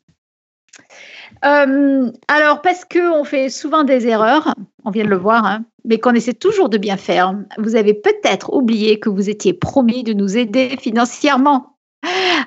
[1.45, 5.99] Euh, alors, parce qu'on fait souvent des erreurs, on vient de le voir, hein, mais
[5.99, 10.13] qu'on essaie toujours de bien faire, vous avez peut-être oublié que vous étiez promis de
[10.13, 11.77] nous aider financièrement.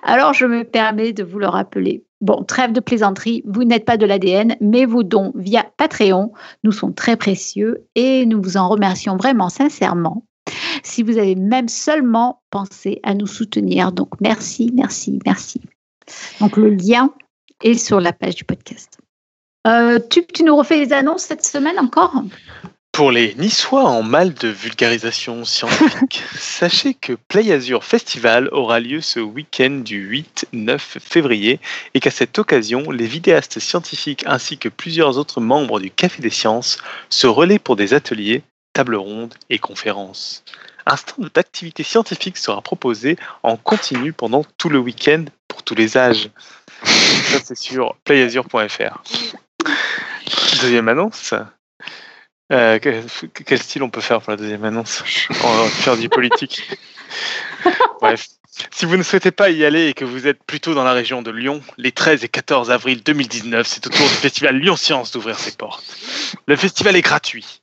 [0.02, 2.04] Alors, je me permets de vous le rappeler.
[2.20, 6.32] Bon, trêve de plaisanterie, vous n'êtes pas de l'ADN, mais vos dons via Patreon
[6.64, 10.24] nous sont très précieux et nous vous en remercions vraiment sincèrement.
[10.82, 15.60] Si vous avez même seulement pensé à nous soutenir, donc merci, merci, merci.
[16.40, 17.12] Donc le lien
[17.62, 18.98] et sur la page du podcast.
[19.66, 22.22] Euh, tu, tu, nous refais les annonces cette semaine encore?
[22.92, 29.00] Pour les Niçois en mal de vulgarisation scientifique, sachez que Play Azure Festival aura lieu
[29.00, 31.60] ce week-end du 8-9 février
[31.94, 36.30] et qu'à cette occasion, les vidéastes scientifiques ainsi que plusieurs autres membres du Café des
[36.30, 36.78] Sciences
[37.08, 40.42] se relaient pour des ateliers, tables rondes et conférences.
[40.84, 45.96] Un stand d'activité scientifique sera proposé en continu pendant tout le week-end pour tous les
[45.96, 46.30] âges.
[46.84, 49.02] Ça, c'est sur playazure.fr.
[50.62, 51.34] Deuxième annonce.
[52.50, 55.04] Euh, quel, style on peut faire pour la deuxième annonce
[55.44, 56.78] On va faire du politique.
[58.00, 58.28] Bref.
[58.70, 61.22] Si vous ne souhaitez pas y aller et que vous êtes plutôt dans la région
[61.22, 65.12] de Lyon, les 13 et 14 avril 2019, c'est au tour du festival Lyon Science
[65.12, 65.84] d'ouvrir ses portes.
[66.46, 67.62] Le festival est gratuit.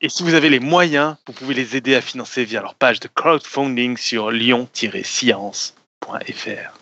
[0.00, 2.98] Et si vous avez les moyens, vous pouvez les aider à financer via leur page
[3.00, 6.81] de crowdfunding sur lyon-science.fr.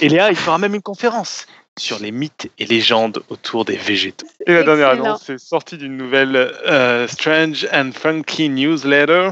[0.00, 1.46] Et Léa, il fera même une conférence
[1.78, 4.26] sur les mythes et légendes autour des végétaux.
[4.46, 9.30] Et la dernière annonce, c'est sortie d'une nouvelle euh, Strange and Funky newsletter.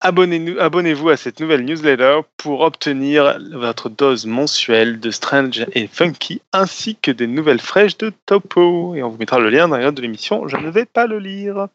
[0.00, 6.96] Abonnez-vous à cette nouvelle newsletter pour obtenir votre dose mensuelle de Strange et Funky ainsi
[6.96, 8.94] que des nouvelles fraîches de Topo.
[8.94, 10.46] Et on vous mettra le lien dans les de l'émission.
[10.46, 11.66] Je ne vais pas le lire.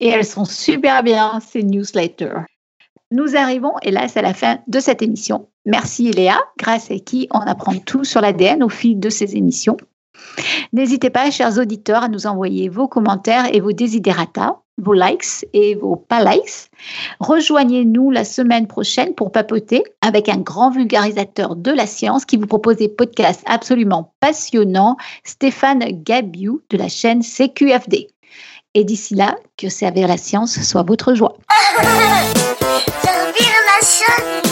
[0.00, 2.46] Et elles sont super bien, ces newsletters.
[3.12, 5.46] Nous arrivons, hélas, à la fin de cette émission.
[5.66, 9.76] Merci Léa, grâce à qui on apprend tout sur l'ADN au fil de ces émissions.
[10.72, 15.74] N'hésitez pas, chers auditeurs, à nous envoyer vos commentaires et vos desiderata, vos likes et
[15.74, 16.70] vos pas likes.
[17.20, 22.46] Rejoignez-nous la semaine prochaine pour papoter avec un grand vulgarisateur de la science qui vous
[22.46, 28.08] propose des podcasts absolument passionnants, Stéphane Gabiou de la chaîne CQFD.
[28.74, 31.36] Et d'ici là, que servir la science soit votre joie.
[33.02, 34.42] Servir la science.